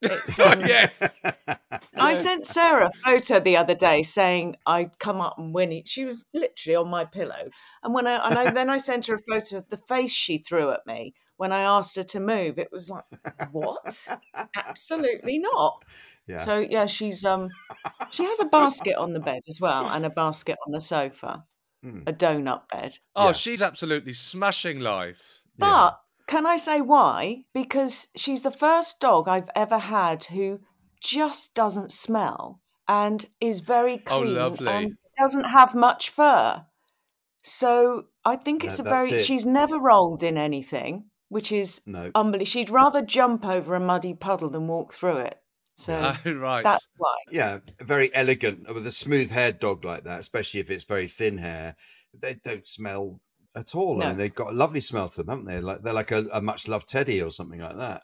[0.02, 0.98] It's, um, yes.
[1.96, 5.88] I sent Sarah a photo the other day saying I'd come up and win it.
[5.88, 7.50] She was literally on my pillow,
[7.82, 10.38] and when I and I, then I sent her a photo of the face she
[10.38, 12.58] threw at me when I asked her to move.
[12.58, 13.04] It was like,
[13.52, 14.08] what?
[14.56, 15.84] Absolutely not.
[16.26, 16.44] Yeah.
[16.44, 17.48] So yeah, she's um,
[18.10, 21.44] she has a basket on the bed as well, and a basket on the sofa,
[21.82, 22.02] Hmm.
[22.06, 22.98] a donut bed.
[23.16, 23.32] Oh, Yeah.
[23.32, 25.42] she's absolutely smashing life.
[25.58, 25.66] Yeah.
[25.66, 26.00] But
[26.30, 27.44] can I say why?
[27.52, 30.60] Because she's the first dog I've ever had who
[31.02, 34.68] just doesn't smell and is very Oh, clean lovely.
[34.68, 36.66] and doesn't have much fur.
[37.42, 39.22] So I think it's No, a very it.
[39.22, 42.12] she's never rolled in anything, which is No.
[42.14, 42.46] unbelievable.
[42.46, 45.36] She'd rather jump over a muddy puddle than walk through it.
[45.74, 46.62] So Oh, right.
[46.62, 47.16] that's why.
[47.32, 51.38] Yeah, very elegant with a smooth haired dog like that, especially if it's very thin
[51.38, 51.74] hair.
[52.14, 53.20] They don't smell
[53.56, 54.02] at all.
[54.02, 55.60] I mean, they've got a lovely smell to them, haven't they?
[55.60, 58.02] Like they're like a, a much loved teddy or something like that.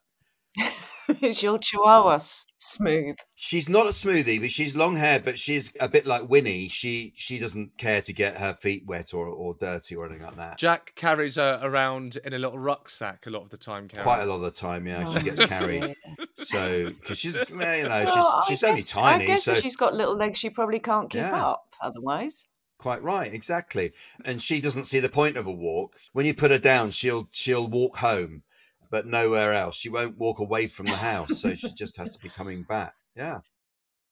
[1.23, 3.17] is your chihuahua smooth?
[3.35, 6.69] She's not a smoothie, but she's long haired, but she's a bit like Winnie.
[6.69, 10.37] She she doesn't care to get her feet wet or, or dirty or anything like
[10.37, 10.59] that.
[10.59, 13.87] Jack carries her around in a little rucksack a lot of the time.
[13.87, 14.03] Keren.
[14.03, 15.85] Quite a lot of the time, yeah, she Oh, gets carried.
[15.85, 15.95] dear.
[16.35, 17.63] So because she's you know
[18.07, 20.39] Well, she's she's I only guess, tiny, I guess so if she's got little legs,
[20.39, 21.37] she probably can't keep Yeah.
[21.37, 22.47] up otherwise.
[22.79, 23.93] Quite right, exactly.
[24.25, 25.97] And she doesn't see the point of a walk.
[26.13, 28.43] When you put her down, she'll she'll walk home,
[28.91, 29.77] but nowhere else.
[29.77, 32.95] She won't walk away from the house, so she just has to be coming back.
[33.15, 33.41] Yeah.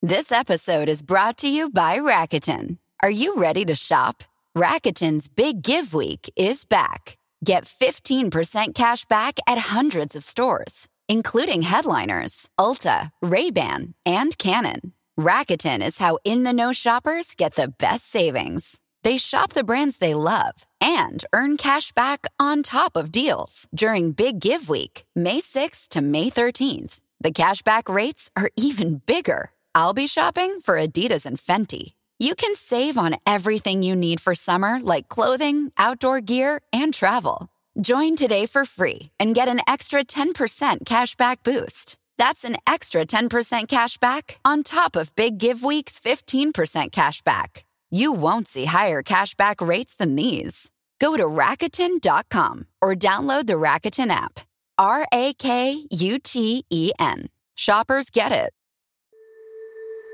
[0.02, 2.78] This episode is brought to you by Rakuten.
[3.02, 4.22] Are you ready to shop?
[4.56, 7.18] Rakuten's Big Give Week is back.
[7.44, 14.92] Get 15% cash back at hundreds of stores, including headliners, Ulta, Ray-Ban, and Canon.
[15.18, 18.80] Rakuten is how in-the-know shoppers get the best savings.
[19.04, 24.10] They shop the brands they love and earn cash back on top of deals during
[24.12, 27.00] Big Give Week, May 6th to May 13th.
[27.20, 29.52] The cashback rates are even bigger.
[29.74, 31.92] I'll be shopping for Adidas and Fenty.
[32.18, 37.48] You can save on everything you need for summer, like clothing, outdoor gear, and travel.
[37.80, 41.98] Join today for free and get an extra 10% cashback boost.
[42.16, 47.64] That's an extra 10% cash back on top of Big Give Week's 15% cash back.
[47.90, 50.70] You won't see higher cash back rates than these.
[51.00, 54.40] Go to Rakuten.com or download the Rakuten app.
[54.78, 57.28] R A K U T E N.
[57.54, 58.52] Shoppers get it.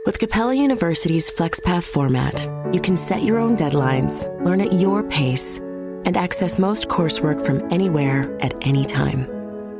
[0.04, 5.58] With Capella University's FlexPath format, you can set your own deadlines, learn at your pace,
[5.58, 9.26] and access most coursework from anywhere at any time.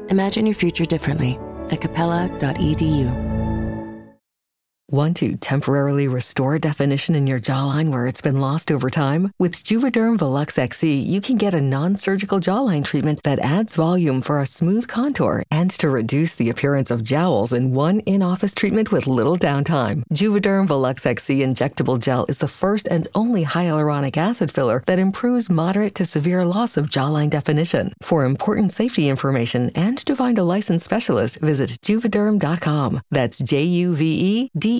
[0.08, 1.38] Imagine your future differently
[1.70, 3.49] at capella.edu.
[4.92, 9.32] Want to temporarily restore definition in your jawline where it's been lost over time?
[9.38, 14.40] With Juvederm Volux XC, you can get a non-surgical jawline treatment that adds volume for
[14.40, 19.06] a smooth contour and to reduce the appearance of jowls in one in-office treatment with
[19.06, 20.02] little downtime.
[20.12, 25.48] Juvederm Volux XC injectable gel is the first and only hyaluronic acid filler that improves
[25.48, 27.92] moderate to severe loss of jawline definition.
[28.02, 33.02] For important safety information and to find a licensed specialist, visit juvederm.com.
[33.08, 34.79] That's J-U-V-E-D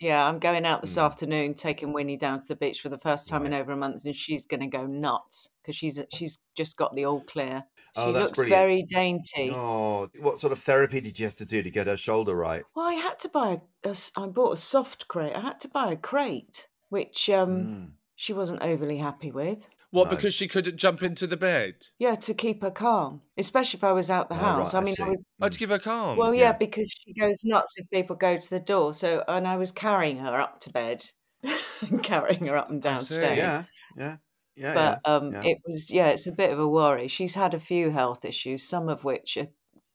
[0.00, 0.24] U V D R M.com.
[0.24, 1.04] Yeah, I'm going out this Mm.
[1.04, 4.04] afternoon, taking Winnie down to the beach for the first time in over a month,
[4.04, 7.64] and she's going to go nuts because she's she's just got the all clear.
[7.96, 8.60] She Oh, that's looks brilliant.
[8.60, 9.50] very dainty.
[9.54, 12.62] Oh, what sort of therapy did you have to do to get her shoulder right?
[12.74, 13.48] Well, I had to buy
[13.84, 15.34] a, a s- I bought a soft crate.
[15.36, 17.90] I had to buy a crate, which um Mm.
[18.14, 19.68] she wasn't overly happy with.
[19.92, 20.16] What, No.
[20.16, 21.74] because she couldn't jump into the bed?
[21.98, 24.72] Yeah, to keep her calm, especially if I was out the Oh, house.
[24.74, 25.10] right, I I mean, I see.
[25.10, 26.16] was I'd give her calm.
[26.16, 26.52] well, yeah, yeah.
[26.52, 28.94] because she goes nuts if people go to the door.
[28.94, 31.04] So, and I was carrying her up to bed,
[32.02, 33.20] carrying her up and I see.
[33.20, 33.38] downstairs.
[33.38, 33.64] Yeah,
[33.96, 34.16] yeah,
[34.56, 34.74] yeah.
[34.74, 35.42] but yeah, um, yeah.
[35.44, 37.08] it was yeah, it's a bit of a worry.
[37.08, 39.48] She's had a few health issues, some of which are a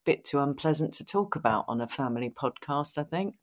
[0.04, 2.98] bit too unpleasant to talk about on a family podcast.
[2.98, 3.36] I think.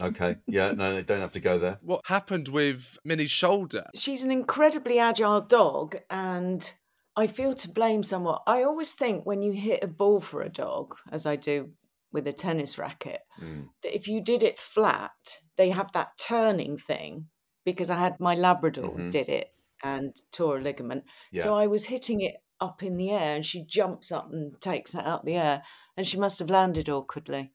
[0.00, 1.78] Okay, yeah, no, no, don't have to go there.
[1.82, 3.86] What happened with Minnie's shoulder?
[3.94, 6.72] She's an incredibly agile dog, and
[7.16, 8.42] I feel to blame somewhat.
[8.46, 11.72] I always think when you hit a ball for a dog, as I do
[12.12, 13.68] with a tennis racket, Mm.
[13.82, 17.28] that if you did it flat, they have that turning thing.
[17.64, 19.10] Because I had my Labrador Mhm.
[19.10, 21.42] did it and tore a ligament, Yeah.
[21.42, 24.94] so I was hitting it up in the air, and she jumps up and takes
[24.94, 25.62] it out the air,
[25.96, 27.52] and she must have landed awkwardly.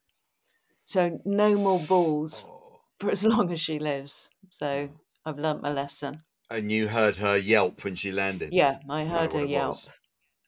[0.86, 2.80] So no more balls Oh.
[3.00, 4.30] for as long as she lives.
[4.50, 4.90] So
[5.26, 6.24] I've learnt my lesson.
[6.50, 8.54] And you heard her yelp when she landed.
[8.54, 9.88] Yeah, I heard her yelp, was.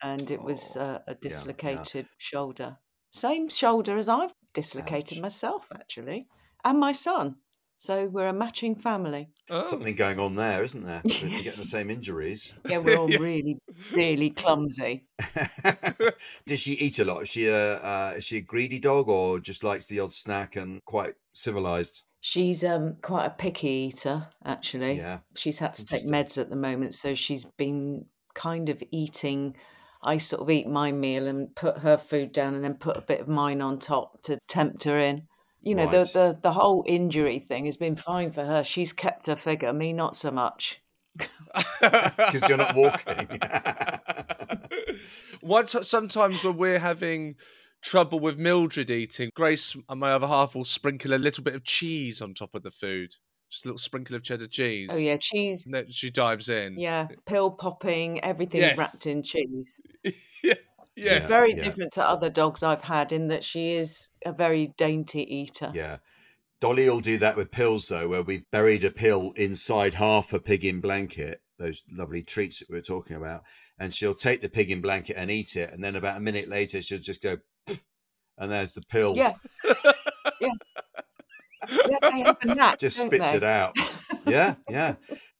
[0.01, 1.21] and it was Oh, uh, a yeah.
[1.21, 2.79] dislocated shoulder.
[3.11, 5.21] Same shoulder as I've dislocated Ouch.
[5.21, 6.27] myself, actually,
[6.63, 7.41] and my son.
[7.77, 9.29] So we're a matching family.
[9.49, 9.65] Oh.
[9.65, 11.01] Something going on there, isn't there?
[11.05, 12.53] You're getting the same injuries.
[12.67, 13.59] Yeah, we're all really,
[13.91, 15.05] really clumsy.
[16.47, 17.23] Does she eat a lot?
[17.23, 20.55] Is she a uh, is she a greedy dog or just likes the odd snack
[20.55, 22.03] and quite civilized?
[22.21, 24.97] She's um quite a picky eater, actually.
[24.97, 25.19] Yeah.
[25.35, 29.55] She's had to take meds at the moment, so she's been kind of eating.
[30.01, 33.01] I sort of eat my meal and put her food down, and then put a
[33.01, 35.27] bit of mine on top to tempt her in.
[35.65, 36.13] You know, the, Right.
[36.13, 38.63] the the whole injury thing has been fine for her.
[38.63, 40.79] She's kept her figure, me not so much.
[41.81, 43.27] Because you're not walking.
[45.41, 47.35] Once, sometimes when we're having
[47.81, 51.63] trouble with Mildred eating, Grace and my other half will sprinkle a little bit of
[51.63, 53.13] cheese on top of the food.
[53.51, 54.89] Just a little sprinkle of cheddar cheese.
[54.91, 55.73] Oh yeah, cheese.
[55.89, 56.75] She dives in.
[56.77, 58.77] Yeah, pill popping, everything's Yes.
[58.77, 59.79] wrapped in cheese.
[60.95, 61.19] yeah.
[61.19, 61.59] She's very yeah.
[61.59, 65.71] different to other dogs I've had in that she is a very dainty eater.
[65.73, 65.97] yeah.
[66.61, 70.39] Dolly will do that with pills though, where we've buried a pill inside half a
[70.39, 73.43] pig in blanket those lovely treats that we were talking about,
[73.79, 76.49] and she'll take the pig in blanket and eat it, and then about a minute
[76.49, 77.37] later she'll just go,
[78.37, 79.15] and there's the pill.
[79.15, 79.33] Yeah.
[80.41, 80.49] yeah.
[81.67, 83.37] Yeah, they have a knack, just spits they?
[83.37, 83.75] it out.
[84.27, 84.95] yeah, yeah.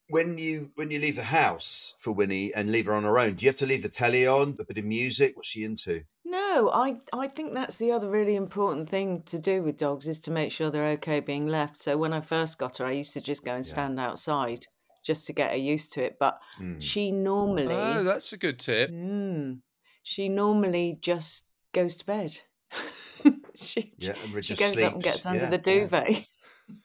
[0.10, 3.34] When you when you leave the house for Winnie and leave her on her own,
[3.34, 5.36] do you have to leave the telly on, a bit of music?
[5.36, 6.04] What's she into?
[6.24, 10.20] No, I, I think that's the other really important thing to do with dogs is
[10.22, 11.80] to make sure they're okay being left.
[11.80, 14.66] So when I first got her, I used to just go and stand outside
[15.04, 16.18] just to get her used to it.
[16.20, 16.80] But Hmm.
[16.80, 18.90] she normally, Oh, that's a good tip.
[18.92, 19.62] Mm.
[20.04, 22.42] she normally just goes to bed.
[23.56, 25.88] she Yeah, and she just goes up and gets under Yeah, the yeah.
[25.88, 26.26] duvet.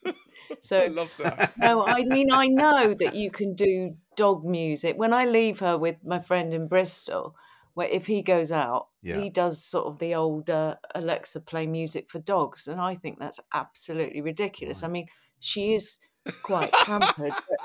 [0.60, 1.52] so I love that.
[1.56, 4.96] no, I mean I know that you can do dog music.
[4.98, 7.36] When I leave her with my friend in Bristol,
[7.74, 9.16] where if he goes out, Yeah.
[9.20, 13.18] he does sort of the old uh, Alexa play music for dogs, and I think
[13.18, 14.82] that's absolutely ridiculous.
[14.82, 15.06] I mean,
[15.38, 15.98] she is
[16.42, 17.60] quite pampered, but,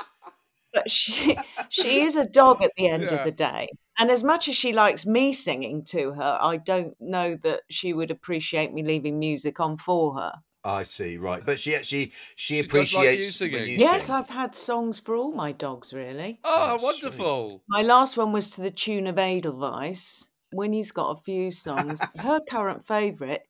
[0.74, 1.38] but she
[1.70, 3.18] she is a dog at the end Yeah.
[3.18, 3.70] of the day.
[3.98, 7.94] And as much as she likes me singing to her, I don't know that she
[7.94, 10.34] would appreciate me leaving music on for her.
[10.66, 11.46] I see, right.
[11.46, 14.16] But she actually she, does like you appreciates when you Yes, sing.
[14.16, 16.40] I've had songs for all my dogs, really.
[16.44, 17.04] Ah, oh, sweet.
[17.04, 17.64] wonderful.
[17.70, 20.32] My last one was to the tune of Edelweiss.
[20.52, 22.02] Winnie's got a few songs.
[22.18, 23.42] Her current favourite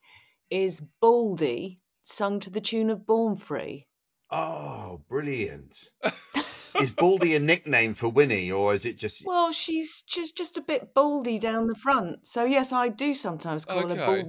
[0.50, 3.88] is Baldy, sung to the tune of Born Free.
[4.30, 5.92] Oh, brilliant.
[6.82, 10.62] is Baldy a nickname for Winnie, or is it just Well, she's just just a
[10.62, 12.28] bit baldy down the front.
[12.28, 14.24] So yes, I do sometimes call her Okay.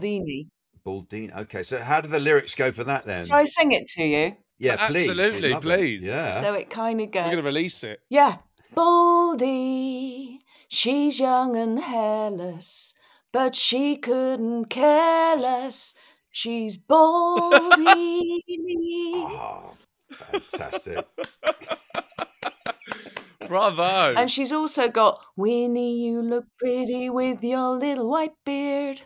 [0.87, 1.37] Baldini.
[1.37, 3.27] Okay, so how do the lyrics go for that then?
[3.27, 4.37] Shall I sing it to you?
[4.59, 5.11] Yeah, please.
[5.11, 5.67] Absolutely, love it.
[5.67, 6.03] please.
[6.03, 6.31] Yeah.
[6.31, 7.25] So it kind of goes.
[7.25, 8.01] We're going to release it.
[8.09, 8.37] Yeah.
[8.75, 12.95] Baldy, she's young and hairless,
[13.33, 15.95] but she couldn't care less.
[16.31, 18.43] She's Baldy.
[19.17, 19.73] Oh,
[20.11, 21.07] fantastic.
[23.49, 24.15] Bravo.
[24.17, 29.03] And she's also got Winnie, you look pretty with your little white beard,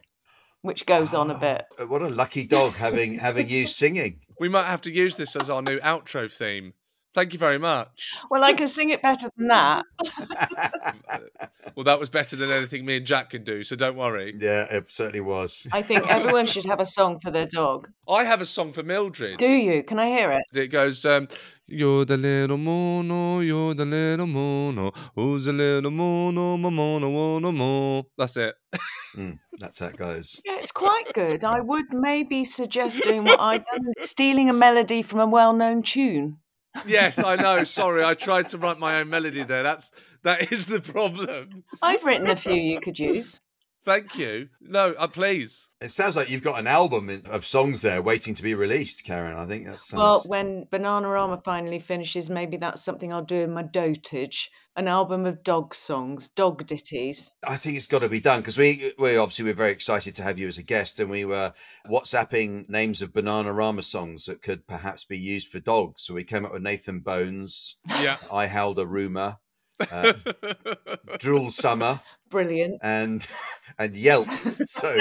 [0.62, 1.64] which goes on a bit.
[1.78, 4.20] Uh, What a lucky dog having having you singing.
[4.38, 6.74] we might have to use this as our new outro theme.
[7.12, 8.14] Thank you very much.
[8.30, 9.84] Well, I can sing it better than that.
[11.76, 14.34] Well, that was better than anything me and Jack can do, so don't worry.
[14.38, 15.66] Yeah, it certainly was.
[15.72, 17.88] I think everyone should have a song for their dog.
[18.08, 19.38] I have a song for Mildred.
[19.38, 19.82] Do you?
[19.84, 20.42] Can I hear it?
[20.52, 21.28] It goes, um,
[21.70, 24.92] You're the little mono, you're the little mono.
[25.14, 28.06] Who's the little mono, my mono, mono, mo.
[28.18, 28.54] That's it.
[29.16, 30.40] Mm, that's how it goes.
[30.44, 31.44] Yeah, it's quite good.
[31.44, 35.82] I would maybe suggest doing what I've done stealing a melody from a well known
[35.82, 36.38] tune.
[36.86, 37.64] Yes, I know.
[37.64, 39.62] Sorry, I tried to write my own melody there.
[39.62, 39.92] That's
[40.22, 41.64] that is the problem.
[41.82, 43.40] I've written a few you could use.
[43.84, 44.48] Thank you.
[44.60, 45.68] No, uh, please.
[45.80, 49.36] It sounds like you've got an album of songs there waiting to be released, Keren.
[49.36, 53.62] I think that's Well, when Bananarama finally finishes, maybe that's something I'll do in my
[53.62, 54.50] dotage.
[54.76, 57.30] An album of dog songs, dog ditties.
[57.46, 60.22] I think it's got to be done because we we obviously we're very excited to
[60.22, 61.52] have you as a guest, and we were
[61.90, 66.02] WhatsApping names of Bananarama songs that could perhaps be used for dogs.
[66.02, 68.16] So we came up with Nathan Bones, Yeah.
[68.32, 69.38] I Howled a Rumor,
[69.92, 70.12] uh,
[71.18, 72.78] Drool Summer, Brilliant.
[72.82, 73.26] and
[73.78, 74.28] and Yelp.
[74.66, 74.96] So,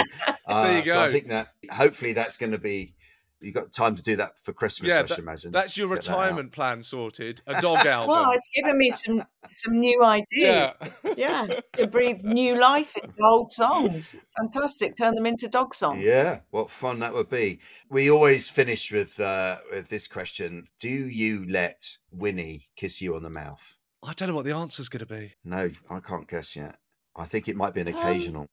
[0.48, 2.96] uh, There you so I think that hopefully that's going to be.
[3.42, 5.52] You got time to do that for Christmas, yeah, I that- should imagine.
[5.54, 7.42] that's your Get that retirement plan sorted.
[7.48, 8.10] A dog album.
[8.10, 10.28] Well, it's given me some some new ideas.
[10.34, 10.72] yeah.
[11.18, 14.14] Yeah, to breathe new life into old songs.
[14.38, 14.96] Fantastic.
[14.98, 16.06] Turn them into dog songs.
[16.06, 17.60] Yeah, what fun that would be.
[17.90, 23.24] We always finish with uh, with this question: Do you let Winnie kiss you on
[23.24, 23.79] the mouth?
[24.04, 25.34] I don't know what the answer's going to be.
[25.44, 26.78] No, I can't guess yet.
[27.16, 28.46] I think it might be an Um, occasional.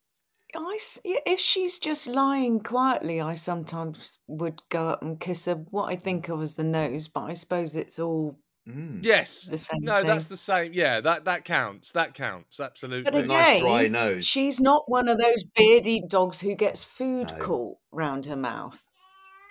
[0.55, 5.44] I s- yeah, if she's just lying quietly, I sometimes would go up and kiss
[5.47, 5.55] her.
[5.70, 9.05] What I think of as the nose, but I suppose it's all Mm.
[9.05, 9.42] Yes.
[9.44, 9.80] the same.
[9.82, 10.07] No, thing.
[10.09, 10.72] that's the same.
[10.72, 11.92] Yeah, that that counts.
[11.92, 12.59] That counts.
[12.59, 13.05] Absolutely.
[13.05, 14.26] But again, nice dry nose.
[14.26, 17.38] she's not one of those beardy dogs who gets food No.
[17.38, 18.82] caught round her mouth.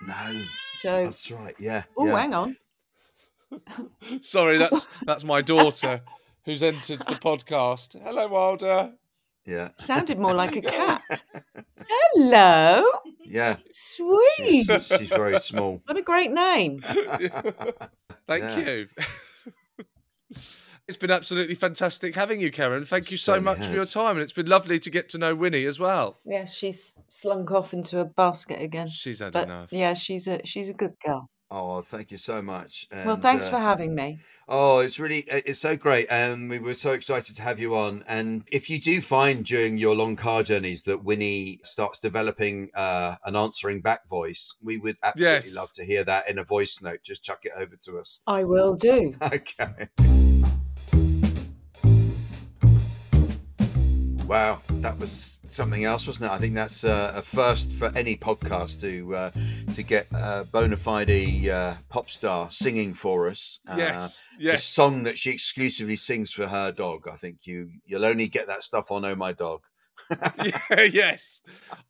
[0.06, 0.14] No,
[0.76, 1.56] So, that's right.
[1.60, 1.84] Yeah.
[1.98, 2.20] oh, yeah.
[2.20, 2.58] hang on.
[4.22, 6.02] Sorry, that's that's my daughter
[6.46, 8.02] who's entered the podcast.
[8.02, 8.92] Hello, Wilder.
[9.46, 9.70] Yeah.
[9.78, 11.24] Sounded more like a cat.
[11.88, 12.84] Hello,
[13.24, 13.58] Yeah.
[13.70, 14.66] sweet.
[14.66, 15.82] She's, she's very small.
[15.86, 16.82] What a great name.
[16.82, 18.60] Thank Yeah.
[18.60, 18.88] you.
[20.88, 22.86] it's been absolutely fantastic having you, Keren.
[22.86, 25.18] Thank you so Certainly much for your time, and it's been lovely to get to
[25.18, 26.20] know Winnie as well.
[26.26, 28.88] Yeah, she's slunk off into a basket again.
[28.88, 29.72] She's had But enough.
[29.72, 31.28] yeah, she's a she's a good girl.
[31.58, 32.86] Oh, thank you so much.
[32.92, 34.20] well, thanks uh, for having me.
[34.50, 38.04] Oh, it's really it's so great, and we were so excited to have you on.
[38.10, 43.16] And if you do find during your long car journeys that Winnie starts developing uh,
[43.24, 45.56] an answering back voice, we would absolutely Yes.
[45.56, 47.04] love to hear that in a voice note.
[47.04, 48.20] Just chuck it over to us.
[48.28, 49.16] I will do.
[49.22, 49.88] Okay.
[54.28, 56.34] Wow, that was something else, wasn't it?
[56.34, 59.32] I think that's uh, a first for any podcast to uh,
[59.76, 63.60] to get a bona fide uh, pop star singing for us.
[63.68, 67.08] Uh, Yes, The song that she exclusively sings for her dog.
[67.08, 69.62] I think you you'll only get that stuff on Oh My Dog.
[70.44, 71.42] yeah, yes.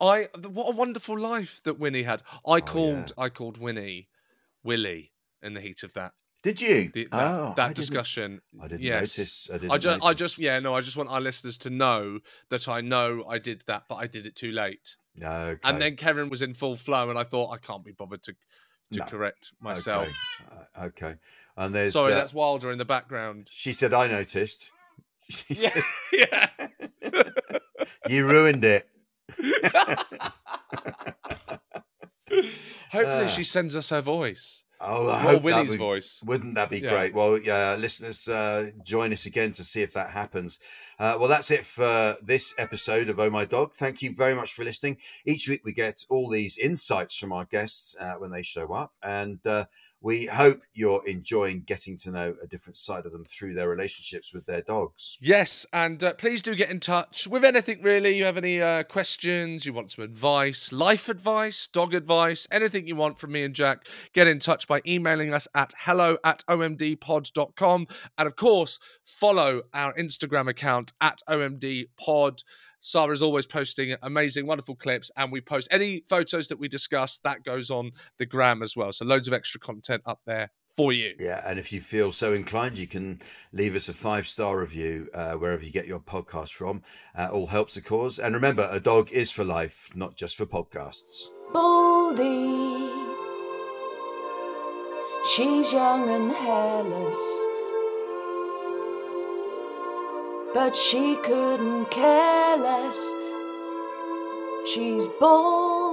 [0.02, 2.22] I what a wonderful life that Winnie had.
[2.44, 4.10] Oh, I called I called Winnie
[4.62, 6.12] Willie in the heat of that.
[6.46, 6.89] Did you?
[6.93, 8.39] The, that, Oh, I that didn't- discussion.
[8.62, 9.02] I didn't yes.
[9.18, 9.50] notice.
[9.50, 12.20] I I didn't just, I just, yeah, no, I just want our listeners to know
[12.52, 14.96] that I know I did that, but I did it too late.
[15.20, 15.58] Okay.
[15.64, 18.36] And then Keren was in full flow, and I thought I can't be bothered to
[18.91, 19.06] to No.
[19.06, 20.08] correct myself.
[20.46, 20.62] Okay.
[20.76, 21.16] Uh, okay.
[21.58, 23.48] And there's Sorry, uh, that's Wilder in the background.
[23.50, 24.70] She said, "I noticed."
[25.32, 25.84] She Yeah, said,
[27.12, 27.58] yeah.
[28.08, 28.84] "You ruined it."
[32.91, 33.28] Hopefully, Ah.
[33.28, 34.64] she sends us her voice.
[34.88, 36.22] Oh, I hope that would- voice.
[36.26, 36.90] Wouldn't that be Yeah.
[36.92, 37.14] great?
[37.14, 40.60] Well, yeah, listeners, uh, join us again to see if that happens.
[41.00, 43.74] Uh, well, that's it for this episode of Oh My Dog.
[43.76, 44.98] Thank you very much for listening.
[45.26, 48.94] Each week we get all these insights from our guests uh, when they show up,
[49.04, 49.66] and uh,
[50.06, 54.36] we hope you're enjoying getting to know a different side of them through their relationships
[54.36, 55.18] with their dogs.
[55.20, 58.16] Yes, and uh, please do get in touch with anything really.
[58.16, 62.95] You have any uh, questions, you want some advice, life advice, dog advice, anything you
[62.95, 67.88] want from me and Jack, get in touch by emailing us at hello at omdpod.com.
[68.20, 71.24] And of course, follow our Instagram account at
[72.86, 73.12] omdpod.
[73.12, 77.20] is always posting amazing, wonderful clips, and we post any photos that we discuss.
[77.20, 78.92] That goes on the gram as well.
[78.94, 81.14] So loads of extra content up there for you.
[81.20, 83.22] Yeah, and if you feel so inclined, you can
[83.54, 86.82] leave us a five star review uh, wherever you get your podcast from.
[87.18, 88.20] Uh, all helps the cause.
[88.20, 91.28] And remember, a dog is for life, not just for podcasts.
[91.54, 92.92] Baldy.
[95.34, 97.55] She's young and hairless.
[100.56, 103.14] But she couldn't care less.
[104.64, 105.85] She's baldy.